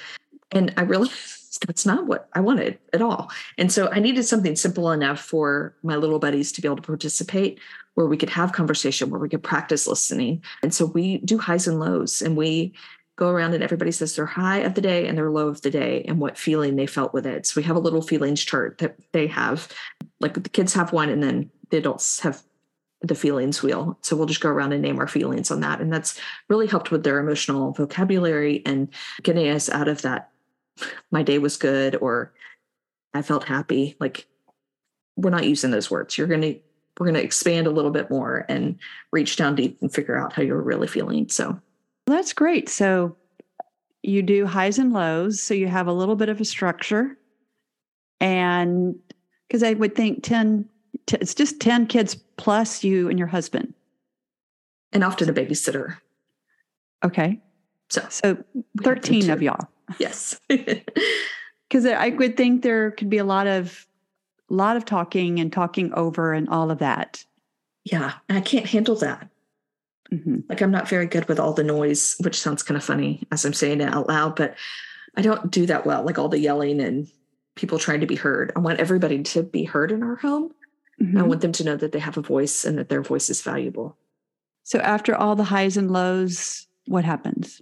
And 0.52 0.74
I 0.76 0.82
realized 0.82 1.64
that's 1.66 1.86
not 1.86 2.06
what 2.06 2.28
I 2.34 2.40
wanted 2.40 2.78
at 2.92 3.00
all. 3.00 3.30
And 3.56 3.72
so 3.72 3.88
I 3.90 3.98
needed 3.98 4.24
something 4.24 4.56
simple 4.56 4.92
enough 4.92 5.20
for 5.20 5.74
my 5.82 5.96
little 5.96 6.18
buddies 6.18 6.52
to 6.52 6.60
be 6.60 6.68
able 6.68 6.76
to 6.76 6.82
participate, 6.82 7.60
where 7.94 8.06
we 8.06 8.16
could 8.16 8.30
have 8.30 8.52
conversation, 8.52 9.10
where 9.10 9.20
we 9.20 9.28
could 9.28 9.42
practice 9.42 9.86
listening. 9.86 10.42
And 10.62 10.74
so 10.74 10.86
we 10.86 11.18
do 11.18 11.38
highs 11.38 11.66
and 11.66 11.80
lows, 11.80 12.22
and 12.22 12.36
we 12.36 12.74
go 13.16 13.28
around 13.28 13.54
and 13.54 13.62
everybody 13.62 13.92
says 13.92 14.16
their 14.16 14.26
high 14.26 14.58
of 14.58 14.74
the 14.74 14.80
day 14.80 15.06
and 15.06 15.16
their 15.16 15.30
low 15.30 15.46
of 15.46 15.62
the 15.62 15.70
day 15.70 16.04
and 16.08 16.18
what 16.18 16.36
feeling 16.36 16.74
they 16.74 16.86
felt 16.86 17.14
with 17.14 17.24
it. 17.26 17.46
So 17.46 17.60
we 17.60 17.64
have 17.64 17.76
a 17.76 17.80
little 17.80 18.02
feelings 18.02 18.42
chart 18.42 18.78
that 18.78 18.96
they 19.12 19.28
have. 19.28 19.68
Like 20.18 20.34
the 20.34 20.48
kids 20.48 20.74
have 20.74 20.92
one, 20.92 21.08
and 21.08 21.22
then 21.22 21.50
the 21.70 21.76
adults 21.78 22.20
have 22.20 22.42
the 23.02 23.14
feelings 23.14 23.62
wheel. 23.62 23.98
So 24.02 24.16
we'll 24.16 24.26
just 24.26 24.40
go 24.40 24.48
around 24.48 24.72
and 24.72 24.82
name 24.82 24.98
our 24.98 25.06
feelings 25.06 25.50
on 25.50 25.60
that. 25.60 25.80
And 25.80 25.92
that's 25.92 26.18
really 26.48 26.66
helped 26.66 26.90
with 26.90 27.04
their 27.04 27.18
emotional 27.18 27.72
vocabulary 27.72 28.62
and 28.64 28.88
getting 29.22 29.48
us 29.48 29.68
out 29.68 29.88
of 29.88 30.02
that 30.02 30.30
my 31.10 31.22
day 31.22 31.38
was 31.38 31.56
good 31.56 31.96
or 31.96 32.32
I 33.12 33.22
felt 33.22 33.44
happy. 33.44 33.96
Like 34.00 34.26
we're 35.16 35.30
not 35.30 35.46
using 35.46 35.70
those 35.70 35.90
words. 35.90 36.18
You're 36.18 36.26
going 36.26 36.40
to, 36.40 36.58
we're 36.98 37.06
going 37.06 37.14
to 37.14 37.22
expand 37.22 37.66
a 37.66 37.70
little 37.70 37.90
bit 37.90 38.10
more 38.10 38.46
and 38.48 38.78
reach 39.12 39.36
down 39.36 39.54
deep 39.54 39.78
and 39.80 39.92
figure 39.92 40.16
out 40.16 40.32
how 40.32 40.42
you're 40.42 40.60
really 40.60 40.86
feeling. 40.86 41.28
So 41.28 41.60
that's 42.06 42.32
great. 42.32 42.68
So 42.68 43.16
you 44.02 44.22
do 44.22 44.46
highs 44.46 44.78
and 44.78 44.92
lows. 44.92 45.42
So 45.42 45.54
you 45.54 45.66
have 45.66 45.86
a 45.86 45.92
little 45.92 46.16
bit 46.16 46.28
of 46.28 46.40
a 46.40 46.44
structure. 46.44 47.18
And 48.20 48.96
because 49.48 49.62
I 49.62 49.72
would 49.74 49.94
think 49.94 50.22
10, 50.22 50.68
t- 51.06 51.18
it's 51.20 51.34
just 51.34 51.60
10 51.60 51.86
kids 51.86 52.14
plus 52.36 52.84
you 52.84 53.08
and 53.08 53.18
your 53.18 53.28
husband. 53.28 53.74
And 54.92 55.02
often 55.02 55.28
a 55.28 55.32
babysitter. 55.32 55.96
Okay. 57.04 57.40
So, 57.90 58.06
so 58.08 58.44
13 58.82 59.30
of 59.30 59.42
y'all. 59.42 59.68
Yes. 59.98 60.40
Because 61.70 61.86
I 61.86 62.10
would 62.10 62.36
think 62.36 62.62
there 62.62 62.92
could 62.92 63.10
be 63.10 63.18
a 63.18 63.24
lot 63.24 63.48
of, 63.48 63.86
lot 64.48 64.76
of 64.76 64.84
talking 64.84 65.40
and 65.40 65.52
talking 65.52 65.92
over 65.94 66.32
and 66.32 66.48
all 66.48 66.70
of 66.70 66.78
that. 66.78 67.24
Yeah. 67.84 68.14
I 68.28 68.40
can't 68.40 68.66
handle 68.66 68.96
that. 68.96 69.28
Mm-hmm. 70.12 70.40
Like 70.48 70.60
I'm 70.60 70.70
not 70.70 70.88
very 70.88 71.06
good 71.06 71.28
with 71.28 71.40
all 71.40 71.52
the 71.52 71.64
noise, 71.64 72.16
which 72.20 72.40
sounds 72.40 72.62
kind 72.62 72.76
of 72.76 72.84
funny 72.84 73.26
as 73.32 73.44
I'm 73.44 73.52
saying 73.52 73.80
it 73.80 73.92
out 73.92 74.08
loud, 74.08 74.36
but 74.36 74.54
I 75.16 75.22
don't 75.22 75.50
do 75.50 75.66
that 75.66 75.86
well. 75.86 76.04
Like 76.04 76.18
all 76.18 76.28
the 76.28 76.38
yelling 76.38 76.80
and 76.80 77.08
people 77.56 77.78
trying 77.78 78.00
to 78.00 78.06
be 78.06 78.16
heard. 78.16 78.52
I 78.56 78.60
want 78.60 78.80
everybody 78.80 79.22
to 79.22 79.42
be 79.42 79.64
heard 79.64 79.92
in 79.92 80.02
our 80.02 80.16
home. 80.16 80.52
Mm-hmm. 81.00 81.18
I 81.18 81.22
want 81.22 81.40
them 81.40 81.52
to 81.52 81.64
know 81.64 81.76
that 81.76 81.92
they 81.92 81.98
have 81.98 82.18
a 82.18 82.22
voice 82.22 82.64
and 82.64 82.78
that 82.78 82.88
their 82.88 83.02
voice 83.02 83.30
is 83.30 83.42
valuable. 83.42 83.96
So 84.62 84.78
after 84.80 85.14
all 85.14 85.36
the 85.36 85.44
highs 85.44 85.76
and 85.76 85.90
lows, 85.90 86.66
what 86.86 87.04
happens? 87.04 87.60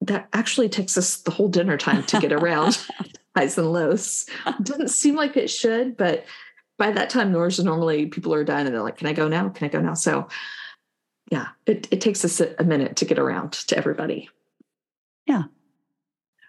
That 0.00 0.28
actually 0.32 0.68
takes 0.68 0.96
us 0.96 1.18
the 1.18 1.30
whole 1.30 1.48
dinner 1.48 1.76
time 1.76 2.04
to 2.04 2.20
get 2.20 2.32
around 2.32 2.78
highs 3.36 3.58
and 3.58 3.72
lows. 3.72 4.26
Doesn't 4.62 4.90
seem 4.90 5.16
like 5.16 5.36
it 5.36 5.48
should, 5.48 5.96
but 5.96 6.24
by 6.76 6.92
that 6.92 7.10
time, 7.10 7.32
Nora's 7.32 7.58
normally 7.62 8.06
people 8.06 8.32
are 8.32 8.44
done 8.44 8.66
and 8.66 8.74
they're 8.74 8.82
like, 8.82 8.98
"Can 8.98 9.08
I 9.08 9.12
go 9.12 9.28
now? 9.28 9.48
Can 9.48 9.66
I 9.66 9.68
go 9.68 9.80
now?" 9.80 9.94
So 9.94 10.28
yeah, 11.30 11.48
it, 11.66 11.88
it 11.90 12.00
takes 12.00 12.24
us 12.24 12.40
a 12.40 12.64
minute 12.64 12.96
to 12.96 13.04
get 13.04 13.18
around 13.18 13.52
to 13.52 13.76
everybody. 13.76 14.30
Yeah. 15.26 15.44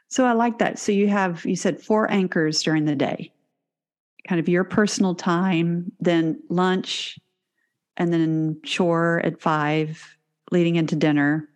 So 0.07 0.25
I 0.25 0.31
like 0.31 0.59
that. 0.59 0.79
So 0.79 0.91
you 0.91 1.07
have, 1.07 1.45
you 1.45 1.55
said 1.55 1.81
four 1.81 2.09
anchors 2.09 2.63
during 2.63 2.85
the 2.85 2.95
day, 2.95 3.31
kind 4.27 4.39
of 4.39 4.47
your 4.47 4.63
personal 4.63 5.15
time, 5.15 5.91
then 5.99 6.41
lunch, 6.49 7.19
and 7.97 8.13
then 8.13 8.59
chore 8.63 9.21
at 9.23 9.41
five, 9.41 10.17
leading 10.51 10.77
into 10.77 10.95
dinner. 10.95 11.47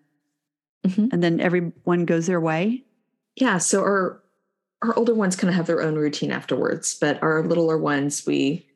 Mm-hmm. 0.86 1.08
And 1.12 1.24
then 1.24 1.40
everyone 1.40 2.06
goes 2.06 2.28
their 2.28 2.42
way. 2.42 2.84
Yeah. 3.36 3.58
So 3.58 3.82
our, 3.82 4.22
our 4.84 4.96
older 4.98 5.14
ones 5.14 5.36
kind 5.36 5.50
of 5.50 5.56
have 5.56 5.66
their 5.66 5.82
own 5.82 5.96
routine 5.96 6.32
afterwards, 6.32 6.98
but 7.00 7.22
our 7.24 7.42
littler 7.44 7.78
ones, 7.78 8.26
we, 8.28 8.68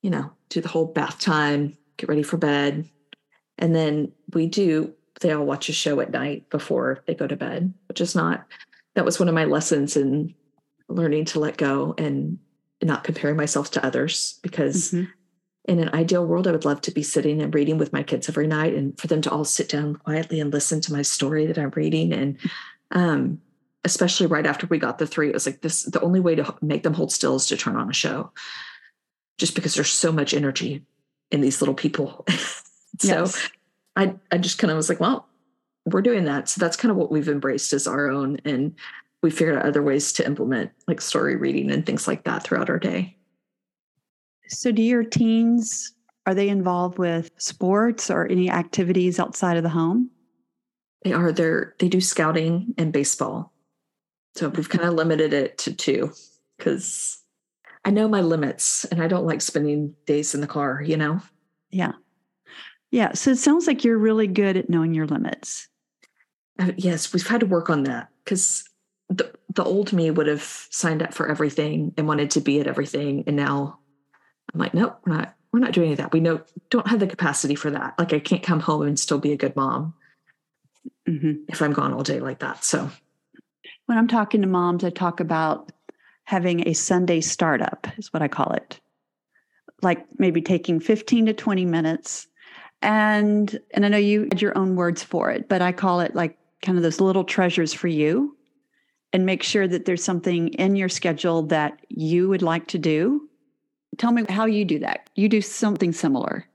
you 0.00 0.10
know, 0.10 0.30
do 0.48 0.60
the 0.60 0.68
whole 0.68 0.86
bath 0.86 1.20
time, 1.20 1.76
get 1.98 2.08
ready 2.08 2.22
for 2.22 2.38
bed, 2.38 2.88
and 3.58 3.74
then 3.74 4.10
we 4.32 4.46
do, 4.46 4.92
they 5.20 5.30
all 5.30 5.44
watch 5.44 5.68
a 5.68 5.72
show 5.72 6.00
at 6.00 6.10
night 6.10 6.48
before 6.48 7.04
they 7.06 7.14
go 7.14 7.26
to 7.26 7.36
bed, 7.36 7.72
which 7.86 8.00
is 8.00 8.14
not, 8.14 8.46
that 8.94 9.04
was 9.04 9.20
one 9.20 9.28
of 9.28 9.34
my 9.34 9.44
lessons 9.44 9.96
in 9.96 10.34
learning 10.88 11.26
to 11.26 11.38
let 11.38 11.58
go 11.58 11.94
and 11.98 12.38
not 12.82 13.04
comparing 13.04 13.36
myself 13.36 13.70
to 13.70 13.84
others 13.86 14.40
because 14.42 14.90
mm-hmm. 14.90 15.10
in 15.66 15.78
an 15.78 15.94
ideal 15.94 16.26
world, 16.26 16.48
I 16.48 16.52
would 16.52 16.64
love 16.64 16.80
to 16.82 16.90
be 16.90 17.02
sitting 17.02 17.40
and 17.42 17.54
reading 17.54 17.78
with 17.78 17.92
my 17.92 18.02
kids 18.02 18.28
every 18.28 18.46
night 18.46 18.74
and 18.74 18.98
for 18.98 19.06
them 19.06 19.20
to 19.22 19.30
all 19.30 19.44
sit 19.44 19.68
down 19.68 19.96
quietly 19.96 20.40
and 20.40 20.52
listen 20.52 20.80
to 20.80 20.92
my 20.92 21.02
story 21.02 21.46
that 21.46 21.58
I'm 21.58 21.70
reading. 21.76 22.12
And, 22.12 22.38
um, 22.90 23.40
especially 23.84 24.26
right 24.26 24.46
after 24.46 24.66
we 24.66 24.78
got 24.78 24.98
the 24.98 25.06
three, 25.06 25.28
it 25.28 25.34
was 25.34 25.46
like 25.46 25.60
this 25.60 25.82
the 25.84 26.00
only 26.00 26.20
way 26.20 26.34
to 26.34 26.54
make 26.62 26.82
them 26.82 26.94
hold 26.94 27.12
still 27.12 27.36
is 27.36 27.46
to 27.46 27.56
turn 27.56 27.76
on 27.76 27.90
a 27.90 27.94
show 27.94 28.30
just 29.38 29.54
because 29.54 29.74
there's 29.74 29.90
so 29.90 30.12
much 30.12 30.34
energy 30.34 30.84
in 31.30 31.40
these 31.40 31.60
little 31.60 31.74
people. 31.74 32.26
So 32.98 33.20
yes. 33.20 33.50
I, 33.96 34.14
I 34.30 34.38
just 34.38 34.58
kind 34.58 34.70
of 34.70 34.76
was 34.76 34.88
like, 34.88 35.00
well, 35.00 35.26
we're 35.86 36.02
doing 36.02 36.24
that. 36.24 36.48
So 36.48 36.60
that's 36.60 36.76
kind 36.76 36.90
of 36.90 36.96
what 36.96 37.10
we've 37.10 37.28
embraced 37.28 37.72
as 37.72 37.86
our 37.86 38.10
own. 38.10 38.38
And 38.44 38.74
we 39.22 39.30
figured 39.30 39.56
out 39.56 39.64
other 39.64 39.82
ways 39.82 40.12
to 40.14 40.26
implement 40.26 40.70
like 40.86 41.00
story 41.00 41.36
reading 41.36 41.70
and 41.70 41.86
things 41.86 42.06
like 42.06 42.24
that 42.24 42.44
throughout 42.44 42.68
our 42.68 42.78
day. 42.78 43.16
So 44.48 44.70
do 44.72 44.82
your 44.82 45.04
teens, 45.04 45.94
are 46.26 46.34
they 46.34 46.48
involved 46.48 46.98
with 46.98 47.30
sports 47.38 48.10
or 48.10 48.26
any 48.26 48.50
activities 48.50 49.18
outside 49.18 49.56
of 49.56 49.62
the 49.62 49.68
home? 49.70 50.10
They 51.04 51.12
are. 51.12 51.32
They're, 51.32 51.74
they 51.78 51.88
do 51.88 52.00
scouting 52.00 52.74
and 52.78 52.92
baseball. 52.92 53.52
So 54.34 54.48
we've 54.48 54.68
kind 54.68 54.84
of 54.84 54.94
limited 54.94 55.32
it 55.32 55.58
to 55.58 55.74
two 55.74 56.12
because 56.56 57.22
I 57.84 57.90
know 57.90 58.08
my 58.08 58.20
limits 58.20 58.84
and 58.86 59.02
I 59.02 59.08
don't 59.08 59.26
like 59.26 59.40
spending 59.40 59.94
days 60.06 60.34
in 60.34 60.40
the 60.40 60.46
car, 60.46 60.80
you 60.80 60.96
know? 60.96 61.20
Yeah. 61.70 61.92
Yeah. 62.90 63.12
So 63.12 63.30
it 63.30 63.38
sounds 63.38 63.66
like 63.66 63.84
you're 63.84 63.98
really 63.98 64.26
good 64.26 64.56
at 64.56 64.70
knowing 64.70 64.94
your 64.94 65.06
limits. 65.06 65.68
Uh, 66.58 66.72
yes, 66.76 67.12
we've 67.12 67.26
had 67.26 67.40
to 67.40 67.46
work 67.46 67.70
on 67.70 67.84
that 67.84 68.08
because 68.24 68.68
the 69.08 69.32
the 69.54 69.64
old 69.64 69.92
me 69.92 70.10
would 70.10 70.26
have 70.26 70.42
signed 70.70 71.02
up 71.02 71.12
for 71.12 71.28
everything 71.28 71.92
and 71.96 72.06
wanted 72.08 72.30
to 72.32 72.40
be 72.40 72.60
at 72.60 72.66
everything, 72.66 73.24
and 73.26 73.36
now 73.36 73.78
I'm 74.52 74.60
like, 74.60 74.74
nope, 74.74 74.98
we're 75.04 75.14
not. 75.14 75.34
We're 75.52 75.60
not 75.60 75.72
doing 75.72 75.94
that. 75.96 76.12
We 76.12 76.20
know 76.20 76.40
don't 76.70 76.86
have 76.88 77.00
the 77.00 77.06
capacity 77.06 77.54
for 77.54 77.70
that. 77.70 77.94
Like 77.98 78.14
I 78.14 78.20
can't 78.20 78.42
come 78.42 78.60
home 78.60 78.82
and 78.82 78.98
still 78.98 79.18
be 79.18 79.32
a 79.32 79.36
good 79.36 79.54
mom 79.54 79.92
mm-hmm. 81.06 81.44
if 81.48 81.60
I'm 81.60 81.74
gone 81.74 81.92
all 81.92 82.02
day 82.02 82.20
like 82.20 82.38
that. 82.38 82.64
So 82.64 82.90
when 83.86 83.98
I'm 83.98 84.08
talking 84.08 84.40
to 84.42 84.46
moms, 84.46 84.84
I 84.84 84.90
talk 84.90 85.20
about 85.20 85.72
having 86.24 86.66
a 86.68 86.72
Sunday 86.72 87.20
startup, 87.20 87.86
is 87.98 88.12
what 88.12 88.22
I 88.22 88.28
call 88.28 88.52
it. 88.52 88.80
Like 89.82 90.06
maybe 90.18 90.40
taking 90.40 90.80
15 90.80 91.26
to 91.26 91.32
20 91.32 91.64
minutes 91.64 92.28
and 92.84 93.60
and 93.74 93.86
i 93.86 93.88
know 93.88 93.96
you 93.96 94.22
had 94.22 94.42
your 94.42 94.58
own 94.58 94.74
words 94.74 95.04
for 95.04 95.30
it 95.30 95.48
but 95.48 95.62
i 95.62 95.70
call 95.70 96.00
it 96.00 96.16
like 96.16 96.36
kind 96.62 96.76
of 96.76 96.82
those 96.82 97.00
little 97.00 97.22
treasures 97.22 97.72
for 97.72 97.86
you 97.86 98.36
and 99.12 99.26
make 99.26 99.42
sure 99.42 99.68
that 99.68 99.84
there's 99.84 100.02
something 100.02 100.48
in 100.54 100.76
your 100.76 100.88
schedule 100.88 101.42
that 101.42 101.78
you 101.88 102.28
would 102.28 102.42
like 102.42 102.66
to 102.68 102.78
do. 102.78 103.28
Tell 103.98 104.12
me 104.12 104.24
how 104.28 104.46
you 104.46 104.64
do 104.64 104.78
that. 104.78 105.10
You 105.14 105.28
do 105.28 105.42
something 105.42 105.92
similar 105.92 106.46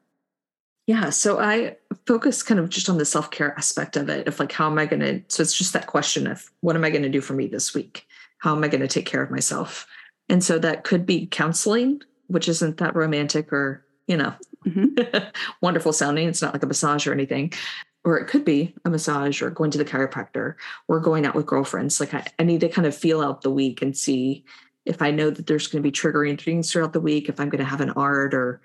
yeah 0.88 1.10
so 1.10 1.40
i 1.40 1.76
focus 2.08 2.42
kind 2.42 2.60
of 2.60 2.70
just 2.70 2.90
on 2.90 2.98
the 2.98 3.06
self-care 3.06 3.56
aspect 3.58 3.96
of 3.96 4.10
it 4.10 4.28
of 4.28 4.40
like 4.40 4.52
how 4.52 4.68
am 4.68 4.80
i 4.80 4.86
going 4.86 5.00
to 5.00 5.22
so 5.28 5.44
it's 5.44 5.58
just 5.58 5.74
that 5.74 5.88
question 5.88 6.26
of 6.26 6.50
what 6.62 6.76
am 6.76 6.84
i 6.84 6.90
going 6.90 7.04
to 7.04 7.10
do 7.10 7.22
for 7.22 7.34
me 7.34 7.48
this 7.48 7.74
week 7.76 8.08
how 8.40 8.56
am 8.56 8.64
i 8.64 8.68
going 8.68 8.82
to 8.82 8.88
take 8.88 9.06
care 9.06 9.22
of 9.22 9.30
myself 9.30 9.86
and 10.30 10.44
so 10.44 10.58
that 10.58 10.84
could 10.84 11.06
be 11.06 11.28
counseling 11.28 12.02
which 12.28 12.50
isn't 12.50 12.78
that 12.78 12.96
romantic 12.96 13.54
or 13.54 13.86
you 14.08 14.18
know 14.18 14.34
mm-hmm. 14.68 15.30
wonderful 15.62 15.94
sounding. 15.94 16.28
It's 16.28 16.42
not 16.42 16.54
like 16.54 16.64
a 16.64 16.68
massage 16.68 17.08
or 17.08 17.14
anything. 17.14 17.54
Or 18.04 18.18
it 18.18 18.28
could 18.28 18.46
be 18.46 18.74
a 18.86 18.90
massage 18.90 19.42
or 19.42 19.50
going 19.50 19.72
to 19.72 19.78
the 19.78 19.86
chiropractor 19.86 20.56
or 20.88 21.00
going 21.00 21.26
out 21.26 21.36
with 21.36 21.46
girlfriends. 21.46 22.00
Like 22.00 22.14
I, 22.14 22.26
I 22.40 22.44
need 22.44 22.62
to 22.62 22.70
kind 22.70 22.88
of 22.88 22.96
feel 22.96 23.22
out 23.22 23.42
the 23.42 23.52
week 23.52 23.82
and 23.82 23.98
see 23.98 24.46
if 24.86 25.02
I 25.02 25.12
know 25.12 25.30
that 25.30 25.48
there's 25.48 25.68
going 25.68 25.84
to 25.84 25.88
be 25.88 25.92
triggering 25.92 26.40
things 26.40 26.72
throughout 26.72 26.94
the 26.94 27.02
week, 27.02 27.28
if 27.28 27.40
I'm 27.40 27.50
going 27.50 27.60
to 27.60 27.70
have 27.70 27.82
an 27.82 27.90
ARD 27.92 28.34
or 28.34 28.62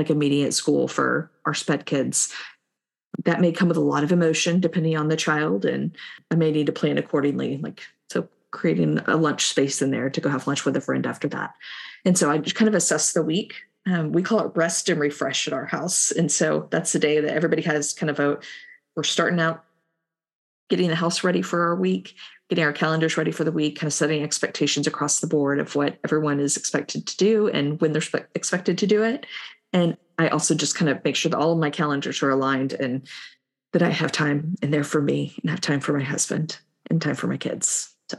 like 0.00 0.16
meeting 0.16 0.50
school 0.50 0.88
for 0.88 1.30
our 1.44 1.54
SPED 1.54 1.86
kids. 1.86 2.32
That 3.24 3.40
may 3.40 3.52
come 3.52 3.68
with 3.68 3.76
a 3.76 3.80
lot 3.80 4.04
of 4.04 4.12
emotion 4.12 4.60
depending 4.60 4.96
on 4.96 5.08
the 5.08 5.16
child, 5.16 5.64
and 5.64 5.96
I 6.30 6.36
may 6.36 6.50
need 6.50 6.66
to 6.66 6.72
plan 6.72 6.98
accordingly. 6.98 7.58
Like, 7.58 7.82
so 8.08 8.28
creating 8.50 9.00
a 9.06 9.16
lunch 9.16 9.46
space 9.46 9.82
in 9.82 9.90
there 9.90 10.10
to 10.10 10.20
go 10.20 10.30
have 10.30 10.46
lunch 10.46 10.64
with 10.64 10.76
a 10.76 10.80
friend 10.80 11.06
after 11.06 11.28
that. 11.28 11.54
And 12.04 12.16
so 12.16 12.30
I 12.30 12.38
just 12.38 12.56
kind 12.56 12.68
of 12.68 12.74
assess 12.74 13.12
the 13.12 13.22
week 13.22 13.54
um, 13.86 14.12
we 14.12 14.22
call 14.22 14.40
it 14.40 14.52
rest 14.54 14.88
and 14.88 15.00
refresh 15.00 15.46
at 15.46 15.54
our 15.54 15.66
house. 15.66 16.10
And 16.10 16.30
so 16.30 16.68
that's 16.70 16.92
the 16.92 16.98
day 16.98 17.20
that 17.20 17.32
everybody 17.32 17.62
has 17.62 17.92
kind 17.92 18.10
of 18.10 18.20
a, 18.20 18.38
we're 18.94 19.02
starting 19.02 19.40
out 19.40 19.64
getting 20.68 20.88
the 20.88 20.94
house 20.94 21.24
ready 21.24 21.42
for 21.42 21.62
our 21.62 21.74
week, 21.74 22.14
getting 22.48 22.64
our 22.64 22.72
calendars 22.72 23.16
ready 23.16 23.32
for 23.32 23.42
the 23.42 23.52
week, 23.52 23.78
kind 23.78 23.88
of 23.88 23.92
setting 23.94 24.22
expectations 24.22 24.86
across 24.86 25.20
the 25.20 25.26
board 25.26 25.58
of 25.58 25.74
what 25.74 25.98
everyone 26.04 26.38
is 26.38 26.56
expected 26.56 27.06
to 27.06 27.16
do 27.16 27.48
and 27.48 27.80
when 27.80 27.92
they're 27.92 28.02
expected 28.34 28.78
to 28.78 28.86
do 28.86 29.02
it. 29.02 29.26
And 29.72 29.96
I 30.18 30.28
also 30.28 30.54
just 30.54 30.74
kind 30.74 30.90
of 30.90 31.02
make 31.04 31.16
sure 31.16 31.30
that 31.30 31.38
all 31.38 31.52
of 31.52 31.58
my 31.58 31.70
calendars 31.70 32.22
are 32.22 32.30
aligned 32.30 32.72
and 32.72 33.06
that 33.72 33.82
I 33.82 33.90
have 33.90 34.12
time 34.12 34.54
in 34.62 34.70
there 34.70 34.84
for 34.84 35.00
me 35.00 35.34
and 35.40 35.50
have 35.50 35.60
time 35.60 35.80
for 35.80 35.96
my 35.96 36.04
husband 36.04 36.58
and 36.90 37.00
time 37.00 37.14
for 37.14 37.28
my 37.28 37.36
kids. 37.36 37.94
So, 38.08 38.18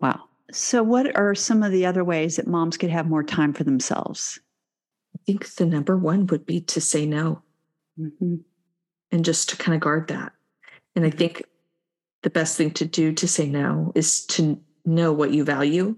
wow, 0.00 0.20
So, 0.52 0.82
what 0.82 1.14
are 1.16 1.34
some 1.34 1.62
of 1.62 1.72
the 1.72 1.86
other 1.86 2.02
ways 2.02 2.36
that 2.36 2.46
moms 2.46 2.76
could 2.76 2.90
have 2.90 3.06
more 3.06 3.22
time 3.22 3.52
for 3.52 3.64
themselves? 3.64 4.40
I 5.14 5.18
think 5.26 5.54
the 5.54 5.66
number 5.66 5.96
one 5.96 6.26
would 6.28 6.46
be 6.46 6.60
to 6.62 6.80
say 6.80 7.04
no 7.04 7.42
mm-hmm. 7.98 8.36
and 9.12 9.24
just 9.24 9.50
to 9.50 9.56
kind 9.56 9.74
of 9.74 9.80
guard 9.80 10.08
that. 10.08 10.32
And 10.96 11.04
I 11.04 11.08
mm-hmm. 11.08 11.18
think 11.18 11.44
the 12.22 12.30
best 12.30 12.56
thing 12.56 12.70
to 12.72 12.84
do 12.84 13.12
to 13.12 13.28
say 13.28 13.48
no 13.48 13.92
is 13.94 14.24
to 14.26 14.60
know 14.84 15.12
what 15.12 15.32
you 15.32 15.44
value 15.44 15.96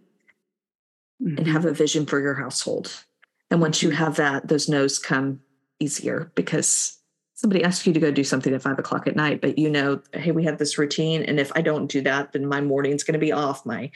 mm-hmm. 1.23 1.38
and 1.38 1.47
have 1.47 1.65
a 1.65 1.73
vision 1.73 2.07
for 2.07 2.21
your 2.21 2.35
household. 2.35 3.05
And 3.53 3.61
once 3.61 3.83
you 3.83 3.91
have 3.91 4.17
that, 4.17 4.49
those 4.49 4.67
no's 4.67 4.99
come 4.99 5.38
easier 5.79 6.33
because 6.35 6.99
somebody 7.35 7.62
asks 7.62 7.87
you 7.87 7.93
to 7.93 8.01
go 8.01 8.11
do 8.11 8.25
something 8.25 8.55
at 8.55 8.62
five 8.62 8.79
o'clock 8.79 9.07
at 9.07 9.15
night, 9.15 9.43
but 9.43 9.59
you 9.59 9.69
know, 9.69 10.01
hey, 10.15 10.31
we 10.31 10.43
have 10.45 10.57
this 10.57 10.79
routine. 10.79 11.23
And 11.23 11.38
if 11.38 11.53
I 11.55 11.61
don't 11.61 11.87
do 11.87 12.01
that, 12.01 12.33
then 12.33 12.47
my 12.47 12.62
morning's 12.62 13.05
going 13.05 13.12
to 13.12 13.19
be 13.19 13.31
off. 13.31 13.67
My, 13.67 13.91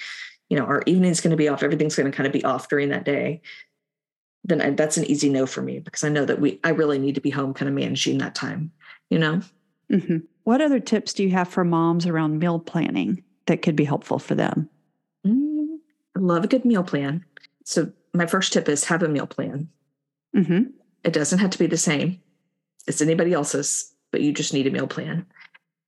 you 0.51 0.59
know, 0.59 0.67
our 0.67 0.83
evening's 0.85 1.23
going 1.23 1.31
to 1.31 1.39
be 1.39 1.49
off. 1.49 1.63
Everything's 1.63 1.97
going 1.97 2.11
to 2.11 2.15
kind 2.15 2.27
of 2.27 2.35
be 2.35 2.45
off 2.45 2.69
during 2.69 2.91
that 2.91 3.07
day. 3.07 3.41
Then 4.45 4.61
I, 4.61 4.71
that's 4.73 4.99
an 4.99 5.07
easy 5.07 5.31
no 5.31 5.47
for 5.47 5.63
me 5.63 5.79
because 5.79 6.05
I 6.05 6.11
know 6.11 6.27
that 6.27 6.39
we, 6.39 6.61
I 6.63 6.69
really 6.69 6.99
need 6.99 7.15
to 7.15 7.23
be 7.23 7.31
home 7.31 7.55
kind 7.55 7.67
of 7.71 7.75
managing 7.75 8.19
that 8.19 8.35
time, 8.35 8.73
you 9.09 9.19
know? 9.19 9.41
Mm-hmm. 9.91 10.19
What 10.45 10.61
other 10.61 10.81
tips 10.81 11.15
do 11.15 11.23
you 11.23 11.31
have 11.31 11.49
for 11.49 11.65
moms 11.65 12.05
around 12.07 12.41
meal 12.41 12.59
planning 12.59 13.23
that 13.47 13.63
could 13.63 13.75
be 13.75 13.85
helpful 13.85 14.19
for 14.19 14.35
them? 14.35 14.69
Mm, 15.27 15.79
I 16.15 16.21
love 16.21 16.45
a 16.45 16.49
good 16.49 16.67
meal 16.67 16.85
plan. 16.85 17.25
So, 17.65 17.91
my 18.17 18.27
first 18.27 18.53
tip 18.53 18.69
is 18.69 18.85
have 18.85 19.03
a 19.03 19.09
meal 19.09 19.27
plan. 19.27 19.69
Mm-hmm. 20.35 20.65
It 21.05 21.13
doesn't 21.13 21.39
have 21.39 21.51
to 21.51 21.59
be 21.59 21.67
the 21.67 21.77
same 21.77 22.21
as 22.89 23.01
anybody 23.01 23.33
else's, 23.33 23.93
but 24.11 24.21
you 24.21 24.33
just 24.33 24.53
need 24.53 24.67
a 24.67 24.71
meal 24.71 24.87
plan. 24.87 25.27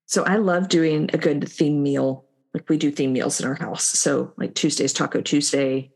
So, 0.07 0.25
I 0.25 0.37
love 0.37 0.69
doing 0.69 1.11
a 1.13 1.19
good 1.19 1.49
theme 1.49 1.83
meal. 1.83 2.25
Like 2.55 2.69
we 2.69 2.79
do 2.79 2.91
theme 2.91 3.13
meals 3.13 3.41
in 3.41 3.47
our 3.47 3.55
house. 3.55 3.85
So, 3.85 4.33
like 4.37 4.55
Tuesday's 4.55 4.93
Taco 4.93 5.21
Tuesday, 5.21 5.93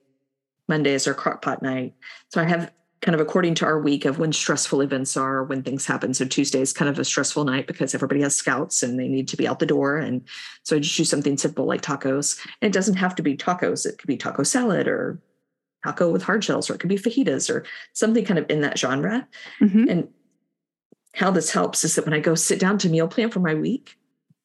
Mondays 0.68 1.06
are 1.06 1.14
crock 1.14 1.42
pot 1.42 1.62
night. 1.62 1.94
So, 2.28 2.40
I 2.40 2.44
have 2.44 2.72
kind 3.02 3.16
of 3.16 3.20
according 3.20 3.54
to 3.56 3.66
our 3.66 3.80
week 3.80 4.04
of 4.04 4.18
when 4.18 4.32
stressful 4.32 4.80
events 4.80 5.16
are, 5.16 5.42
when 5.42 5.62
things 5.62 5.84
happen. 5.84 6.14
So 6.14 6.24
Tuesday 6.24 6.60
is 6.60 6.72
kind 6.72 6.88
of 6.88 6.98
a 7.00 7.04
stressful 7.04 7.44
night 7.44 7.66
because 7.66 7.94
everybody 7.94 8.20
has 8.22 8.34
scouts 8.34 8.82
and 8.82 8.98
they 8.98 9.08
need 9.08 9.26
to 9.28 9.36
be 9.36 9.46
out 9.46 9.58
the 9.58 9.66
door. 9.66 9.98
And 9.98 10.22
so 10.62 10.76
I 10.76 10.78
just 10.78 10.96
do 10.96 11.04
something 11.04 11.36
simple 11.36 11.66
like 11.66 11.82
tacos. 11.82 12.38
And 12.60 12.68
it 12.68 12.72
doesn't 12.72 12.94
have 12.94 13.16
to 13.16 13.22
be 13.22 13.36
tacos. 13.36 13.84
It 13.84 13.98
could 13.98 14.06
be 14.06 14.16
taco 14.16 14.44
salad 14.44 14.86
or 14.86 15.20
taco 15.84 16.10
with 16.10 16.22
hard 16.22 16.44
shells, 16.44 16.68
or 16.68 16.74
it 16.74 16.78
could 16.78 16.88
be 16.88 16.98
fajitas 16.98 17.48
or 17.48 17.64
something 17.92 18.24
kind 18.24 18.38
of 18.38 18.46
in 18.50 18.60
that 18.60 18.78
genre. 18.78 19.26
Mm-hmm. 19.60 19.88
And 19.88 20.08
how 21.14 21.30
this 21.30 21.50
helps 21.50 21.84
is 21.84 21.94
that 21.94 22.04
when 22.04 22.14
I 22.14 22.20
go 22.20 22.34
sit 22.34 22.58
down 22.58 22.78
to 22.78 22.88
meal 22.88 23.08
plan 23.08 23.30
for 23.30 23.40
my 23.40 23.54
week, 23.54 23.96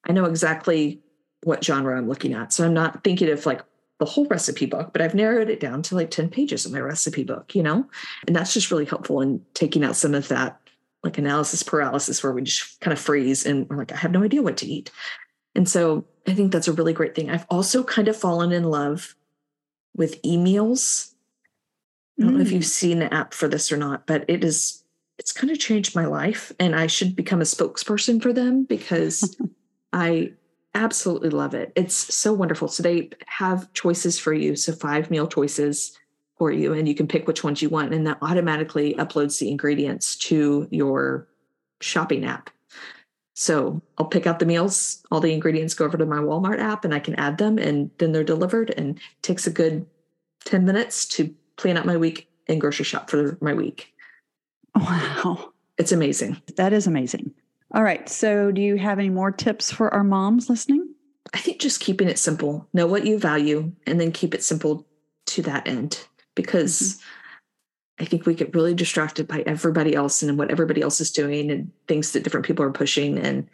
I 0.08 0.12
know 0.12 0.24
exactly 0.24 1.00
what 1.42 1.64
genre 1.64 1.96
I'm 1.96 2.08
looking 2.08 2.34
at. 2.34 2.52
So 2.52 2.64
I'm 2.64 2.74
not 2.74 3.04
thinking 3.04 3.30
of 3.30 3.46
like, 3.46 3.62
the 3.98 4.04
whole 4.04 4.26
recipe 4.26 4.66
book, 4.66 4.92
but 4.92 5.02
I've 5.02 5.14
narrowed 5.14 5.50
it 5.50 5.60
down 5.60 5.82
to 5.82 5.96
like 5.96 6.10
10 6.10 6.30
pages 6.30 6.64
of 6.64 6.72
my 6.72 6.80
recipe 6.80 7.24
book, 7.24 7.54
you 7.54 7.62
know? 7.62 7.84
And 8.26 8.36
that's 8.36 8.54
just 8.54 8.70
really 8.70 8.84
helpful 8.84 9.20
in 9.20 9.44
taking 9.54 9.84
out 9.84 9.96
some 9.96 10.14
of 10.14 10.28
that 10.28 10.60
like 11.02 11.18
analysis 11.18 11.62
paralysis 11.62 12.22
where 12.22 12.32
we 12.32 12.42
just 12.42 12.80
kind 12.80 12.92
of 12.92 13.00
freeze 13.00 13.44
and 13.44 13.68
we're 13.68 13.76
like, 13.76 13.92
I 13.92 13.96
have 13.96 14.12
no 14.12 14.22
idea 14.22 14.42
what 14.42 14.56
to 14.58 14.66
eat. 14.66 14.90
And 15.54 15.68
so 15.68 16.04
I 16.26 16.34
think 16.34 16.52
that's 16.52 16.68
a 16.68 16.72
really 16.72 16.92
great 16.92 17.14
thing. 17.14 17.30
I've 17.30 17.46
also 17.50 17.82
kind 17.82 18.08
of 18.08 18.16
fallen 18.16 18.52
in 18.52 18.64
love 18.64 19.16
with 19.96 20.22
eMeals. 20.22 21.14
I 22.18 22.22
don't 22.22 22.32
mm. 22.32 22.36
know 22.36 22.42
if 22.42 22.52
you've 22.52 22.62
mm. 22.62 22.66
seen 22.66 22.98
the 22.98 23.12
app 23.12 23.34
for 23.34 23.48
this 23.48 23.70
or 23.70 23.76
not, 23.76 24.06
but 24.06 24.24
it 24.28 24.44
is 24.44 24.82
it's 25.18 25.32
kind 25.32 25.50
of 25.50 25.58
changed 25.58 25.96
my 25.96 26.06
life 26.06 26.52
and 26.60 26.76
I 26.76 26.86
should 26.86 27.16
become 27.16 27.40
a 27.40 27.44
spokesperson 27.44 28.22
for 28.22 28.32
them 28.32 28.64
because 28.64 29.36
I 29.92 30.32
absolutely 30.74 31.30
love 31.30 31.54
it. 31.54 31.72
It's 31.74 31.94
so 31.94 32.32
wonderful. 32.32 32.68
So 32.68 32.82
they 32.82 33.10
have 33.26 33.72
choices 33.72 34.18
for 34.18 34.32
you. 34.32 34.54
So 34.54 34.72
five 34.72 35.10
meal 35.10 35.26
choices 35.26 35.98
for 36.36 36.52
you, 36.52 36.72
and 36.72 36.86
you 36.86 36.94
can 36.94 37.08
pick 37.08 37.26
which 37.26 37.42
ones 37.42 37.60
you 37.60 37.68
want. 37.68 37.92
And 37.92 38.06
that 38.06 38.18
automatically 38.22 38.94
uploads 38.94 39.40
the 39.40 39.50
ingredients 39.50 40.14
to 40.16 40.68
your 40.70 41.26
shopping 41.80 42.24
app. 42.24 42.50
So 43.34 43.80
I'll 43.98 44.06
pick 44.06 44.26
out 44.26 44.40
the 44.40 44.46
meals, 44.46 45.04
all 45.12 45.20
the 45.20 45.32
ingredients 45.32 45.74
go 45.74 45.84
over 45.84 45.96
to 45.96 46.06
my 46.06 46.16
Walmart 46.16 46.58
app 46.58 46.84
and 46.84 46.92
I 46.92 46.98
can 46.98 47.14
add 47.14 47.38
them 47.38 47.56
and 47.56 47.88
then 47.98 48.10
they're 48.10 48.24
delivered 48.24 48.74
and 48.76 48.96
it 48.96 49.22
takes 49.22 49.46
a 49.46 49.50
good 49.52 49.86
10 50.44 50.64
minutes 50.64 51.06
to 51.06 51.32
plan 51.58 51.76
out 51.76 51.86
my 51.86 51.96
week 51.96 52.28
and 52.46 52.60
grocery 52.60 52.84
shop 52.84 53.10
for 53.10 53.36
my 53.40 53.52
week. 53.52 53.92
Wow. 54.74 55.52
It's 55.76 55.92
amazing. 55.92 56.40
That 56.56 56.72
is 56.72 56.86
amazing. 56.86 57.32
All 57.74 57.82
right. 57.82 58.08
So, 58.08 58.50
do 58.50 58.62
you 58.62 58.76
have 58.76 58.98
any 58.98 59.10
more 59.10 59.30
tips 59.30 59.70
for 59.70 59.92
our 59.92 60.04
moms 60.04 60.48
listening? 60.48 60.94
I 61.34 61.38
think 61.38 61.60
just 61.60 61.80
keeping 61.80 62.08
it 62.08 62.18
simple. 62.18 62.66
Know 62.72 62.86
what 62.86 63.06
you 63.06 63.18
value 63.18 63.72
and 63.86 64.00
then 64.00 64.12
keep 64.12 64.34
it 64.34 64.42
simple 64.42 64.86
to 65.26 65.42
that 65.42 65.68
end 65.68 66.06
because 66.34 66.80
mm-hmm. 66.80 68.04
I 68.04 68.04
think 68.06 68.24
we 68.24 68.34
get 68.34 68.54
really 68.54 68.74
distracted 68.74 69.28
by 69.28 69.42
everybody 69.44 69.94
else 69.94 70.22
and 70.22 70.38
what 70.38 70.50
everybody 70.50 70.80
else 70.80 71.00
is 71.00 71.10
doing 71.10 71.50
and 71.50 71.70
things 71.86 72.12
that 72.12 72.22
different 72.22 72.46
people 72.46 72.64
are 72.64 72.72
pushing. 72.72 73.18
And 73.18 73.48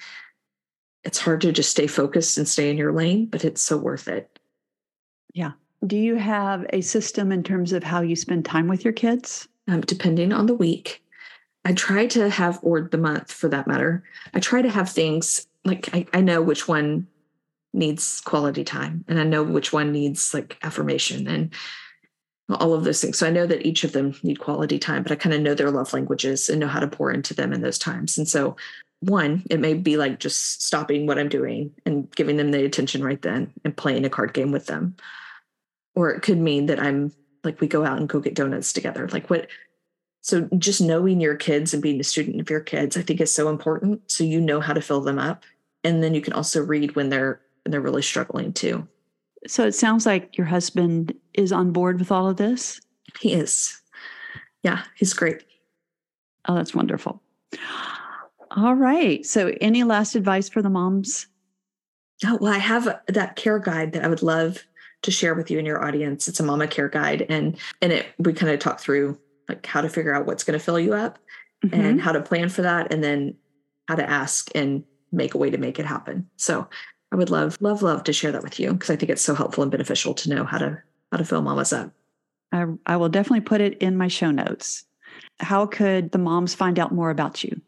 it's 1.03 1.19
hard 1.19 1.40
to 1.40 1.53
just 1.53 1.71
stay 1.71 1.87
focused 1.87 2.38
and 2.38 2.47
stay 2.47 2.71
in 2.71 2.77
your 2.77 2.93
lane, 2.93 3.27
but 3.27 3.45
it's 3.45 3.62
so 3.62 3.77
worth 3.77 4.07
it. 4.07 4.38
Yeah. 5.33 5.53
Do 5.87 5.97
you 5.97 6.17
have 6.17 6.67
a 6.73 6.81
system 6.81 7.31
in 7.31 7.43
terms 7.43 7.73
of 7.73 7.85
how 7.85 8.01
you 8.01 8.17
spend 8.17 8.45
time 8.45 8.69
with 8.69 8.85
your 8.85 8.93
kids? 8.93 9.49
Um, 9.69 9.81
depending 9.83 10.33
on 10.33 10.47
the 10.47 10.55
week, 10.55 11.03
I 11.65 11.73
try 11.73 12.07
to 12.09 12.29
have, 12.29 12.59
or 12.63 12.83
the 12.83 12.99
month 12.99 13.33
for 13.33 13.49
that 13.49 13.67
matter, 13.67 14.03
I 14.33 14.41
try 14.41 14.63
to 14.63 14.71
have 14.71 14.91
things 14.91 15.47
like 15.65 15.89
I, 15.95 16.07
I 16.13 16.21
know 16.21 16.43
which 16.43 16.69
one 16.69 17.07
needs 17.73 18.21
quality 18.21 18.65
time 18.65 19.05
and 19.09 19.19
I 19.19 19.25
know 19.25 19.43
which 19.43 19.73
one 19.73 19.91
needs 19.91 20.33
like 20.33 20.59
affirmation 20.63 21.27
and 21.27 21.53
all 22.51 22.75
of 22.75 22.85
those 22.85 23.01
things. 23.01 23.19
So 23.19 23.27
I 23.27 23.31
know 23.31 23.47
that 23.47 23.67
each 23.67 23.85
of 23.85 23.93
them 23.93 24.15
need 24.23 24.39
quality 24.39 24.79
time, 24.79 25.03
but 25.03 25.13
I 25.13 25.17
kind 25.17 25.35
of 25.35 25.41
know 25.41 25.55
their 25.55 25.71
love 25.71 25.93
languages 25.93 26.49
and 26.49 26.61
know 26.61 26.69
how 26.69 26.81
to 26.81 26.87
pour 26.87 27.11
into 27.11 27.35
them 27.35 27.53
in 27.53 27.63
those 27.63 27.79
times. 27.79 28.19
And 28.19 28.29
so, 28.29 28.57
one, 29.01 29.43
it 29.51 29.61
may 29.61 29.75
be 29.75 29.97
like 29.97 30.19
just 30.19 30.63
stopping 30.63 31.07
what 31.07 31.19
I'm 31.19 31.29
doing 31.29 31.73
and 31.85 32.11
giving 32.15 32.37
them 32.37 32.51
the 32.51 32.65
attention 32.65 33.05
right 33.05 33.21
then 33.21 33.53
and 33.65 33.77
playing 33.77 34.05
a 34.05 34.11
card 34.11 34.33
game 34.33 34.51
with 34.51 34.67
them. 34.67 34.97
Or 35.95 36.11
it 36.11 36.23
could 36.23 36.39
mean 36.39 36.67
that 36.67 36.81
I'm 36.81 37.13
like, 37.45 37.61
we 37.61 37.69
go 37.69 37.85
out 37.85 37.99
and 37.99 38.09
go 38.09 38.21
get 38.21 38.35
donuts 38.35 38.73
together. 38.73 39.09
Like, 39.09 39.31
what 39.31 39.49
so 40.25 40.49
just 40.57 40.81
knowing 40.81 41.21
your 41.21 41.37
kids 41.37 41.75
and 41.75 41.83
being 41.83 42.01
a 42.01 42.05
student 42.05 42.41
of 42.41 42.49
your 42.49 42.61
kids, 42.61 42.97
I 42.97 43.03
think 43.03 43.21
is 43.21 43.31
so 43.31 43.51
important. 43.51 44.11
So 44.11 44.25
you 44.25 44.41
know 44.41 44.59
how 44.59 44.73
to 44.73 44.81
fill 44.81 45.03
them 45.03 45.19
up. 45.19 45.45
And 45.85 46.03
then 46.03 46.15
you 46.15 46.23
can 46.23 46.33
also 46.33 46.65
read 46.65 46.97
when 46.97 47.11
they're 47.11 47.43
when 47.63 47.71
they're 47.71 47.81
really 47.83 48.03
struggling 48.03 48.53
too. 48.53 48.89
So 49.47 49.67
it 49.67 49.75
sounds 49.75 50.07
like 50.07 50.39
your 50.39 50.47
husband 50.47 51.15
is 51.35 51.53
on 51.53 51.73
board 51.73 51.99
with 51.99 52.11
all 52.11 52.29
of 52.29 52.39
this. 52.39 52.81
He 53.21 53.35
is. 53.35 53.79
Yeah, 54.63 54.83
he's 54.97 55.13
great. 55.13 55.45
Oh, 56.49 56.55
that's 56.55 56.75
wonderful. 56.75 57.23
All 58.51 58.75
right. 58.75 59.27
So 59.27 59.53
any 59.61 59.85
last 59.85 60.15
advice 60.15 60.49
for 60.49 60.63
the 60.63 60.71
moms? 60.71 61.27
Oh, 62.25 62.39
well, 62.41 62.55
I 62.55 62.59
have 62.59 63.01
that 63.09 63.37
care 63.37 63.59
guide 63.59 63.93
that 63.93 64.05
I 64.05 64.09
would 64.09 64.23
love 64.23 64.65
to 65.05 65.11
share 65.11 65.35
with 65.35 65.51
you 65.51 65.59
and 65.59 65.67
your 65.67 65.83
audience. 65.83 66.29
It's 66.29 66.40
a 66.40 66.45
mama 66.45 66.67
care 66.67 66.88
guide. 66.88 67.25
And 67.29 67.57
and 67.81 67.93
it 67.93 68.07
we 68.19 68.33
kind 68.33 68.53
of 68.53 68.59
talk 68.59 68.81
through 68.81 69.19
like 69.49 69.64
how 69.67 69.81
to 69.81 69.88
figure 69.88 70.14
out 70.14 70.27
what's 70.27 70.45
going 70.45 70.59
to 70.59 70.64
fill 70.64 70.79
you 70.79 70.95
up 70.95 71.19
mm-hmm. 71.64 71.81
and 71.81 72.01
how 72.01 72.12
to 72.12 72.21
plan 72.21 72.49
for 72.49 72.62
that 72.62 72.93
and 72.93 73.03
then 73.03 73.35
how 73.88 73.95
to 73.95 74.09
ask 74.09 74.51
and 74.55 74.85
make 75.12 75.35
a 75.35 75.38
way 75.38 75.51
to 75.51 75.59
make 75.59 75.79
it 75.79 75.87
happen 75.87 76.29
so 76.37 76.67
i 77.12 77.17
would 77.17 77.31
love 77.31 77.57
love 77.61 77.83
love 77.83 78.03
to 78.05 78.12
share 78.12 78.33
that 78.33 78.43
with 78.43 78.59
you 78.59 78.73
because 78.73 78.90
i 78.90 78.97
think 78.97 79.11
it's 79.11 79.23
so 79.23 79.35
helpful 79.35 79.62
and 79.62 79.71
beneficial 79.71 80.14
to 80.14 80.31
know 80.31 80.45
how 80.45 80.59
to 80.59 80.79
how 81.12 81.19
to 81.19 81.25
fill 81.25 81.43
mamas 81.43 81.73
up 81.73 81.90
I, 82.53 82.67
I 82.87 82.97
will 82.97 83.09
definitely 83.09 83.40
put 83.40 83.61
it 83.61 83.79
in 83.79 83.97
my 83.97 84.09
show 84.09 84.31
notes 84.31 84.85
how 85.40 85.67
could 85.67 86.12
the 86.12 86.19
moms 86.19 86.55
find 86.55 86.79
out 86.79 86.93
more 86.93 87.11
about 87.11 87.45
you 87.45 87.61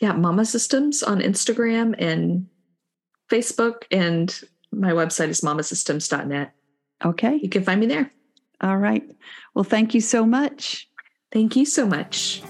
yeah 0.00 0.12
mama 0.12 0.44
systems 0.44 1.02
on 1.02 1.20
instagram 1.20 1.94
and 1.98 2.46
facebook 3.30 3.82
and 3.90 4.40
my 4.72 4.92
website 4.92 5.28
is 5.28 5.40
mamasystems.net 5.40 6.52
okay 7.04 7.38
you 7.42 7.48
can 7.48 7.64
find 7.64 7.80
me 7.80 7.86
there 7.86 8.10
all 8.60 8.76
right. 8.76 9.08
Well, 9.54 9.64
thank 9.64 9.94
you 9.94 10.00
so 10.00 10.26
much. 10.26 10.88
Thank 11.30 11.54
you 11.54 11.64
so 11.64 11.86
much. 11.86 12.42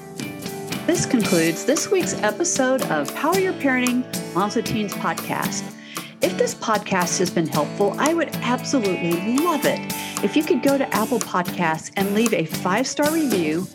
This 0.87 1.05
concludes 1.05 1.67
this 1.67 1.91
week's 1.91 2.15
episode 2.23 2.81
of 2.83 3.15
Power 3.15 3.39
Your 3.39 3.53
Parenting 3.55 4.05
Moms 4.35 4.57
with 4.57 4.65
Teens 4.65 4.95
podcast. 4.95 5.75
If 6.23 6.39
this 6.39 6.55
podcast 6.55 7.19
has 7.19 7.31
been 7.31 7.47
helpful, 7.47 7.95
I 7.99 8.15
would 8.15 8.35
absolutely 8.37 9.39
love 9.39 9.67
it 9.67 9.79
if 10.25 10.35
you 10.35 10.43
could 10.43 10.63
go 10.63 10.79
to 10.79 10.95
Apple 10.95 11.21
Podcasts 11.21 11.93
and 11.97 12.15
leave 12.15 12.33
a 12.33 12.47
five 12.47 12.87
star 12.87 13.13
review. 13.13 13.67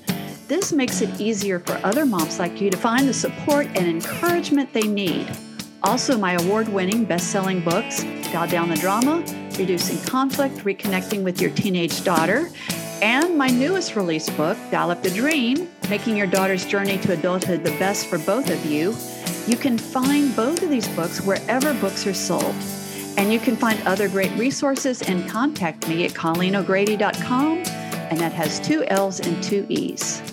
This 0.47 0.73
makes 0.73 1.01
it 1.01 1.21
easier 1.21 1.59
for 1.59 1.79
other 1.85 2.05
moms 2.05 2.39
like 2.39 2.59
you 2.59 2.71
to 2.71 2.77
find 2.77 3.07
the 3.07 3.13
support 3.13 3.67
and 3.67 3.87
encouragement 3.87 4.73
they 4.73 4.87
need. 4.87 5.27
Also, 5.83 6.17
my 6.17 6.33
award 6.33 6.69
winning 6.69 7.03
best 7.03 7.29
selling 7.29 7.59
books, 7.59 8.03
Dial 8.31 8.47
Down 8.47 8.69
the 8.69 8.75
Drama, 8.77 9.21
Reducing 9.57 9.99
Conflict, 10.07 10.55
Reconnecting 10.59 11.23
with 11.23 11.41
Your 11.41 11.51
Teenage 11.51 12.05
Daughter, 12.05 12.49
and 13.01 13.37
my 13.37 13.49
newest 13.49 13.97
release 13.97 14.29
book, 14.29 14.57
Dial 14.71 14.91
Up 14.91 15.03
the 15.03 15.09
Dream, 15.09 15.69
Making 15.89 16.15
Your 16.15 16.25
Daughter's 16.25 16.65
Journey 16.65 16.97
to 16.99 17.11
Adulthood 17.11 17.65
the 17.65 17.71
Best 17.71 18.07
for 18.07 18.17
Both 18.17 18.49
of 18.49 18.65
You. 18.65 18.95
You 19.45 19.57
can 19.57 19.77
find 19.77 20.33
both 20.37 20.63
of 20.63 20.69
these 20.69 20.87
books 20.87 21.19
wherever 21.19 21.73
books 21.73 22.07
are 22.07 22.13
sold. 22.13 22.55
And 23.17 23.33
you 23.33 23.39
can 23.39 23.57
find 23.57 23.85
other 23.85 24.07
great 24.07 24.31
resources 24.39 25.01
and 25.01 25.29
contact 25.29 25.89
me 25.89 26.05
at 26.05 26.11
ColleenO'Grady.com, 26.11 27.57
and 27.57 28.19
that 28.19 28.31
has 28.31 28.61
two 28.61 28.85
L's 28.85 29.19
and 29.19 29.43
two 29.43 29.65
E's. 29.67 30.32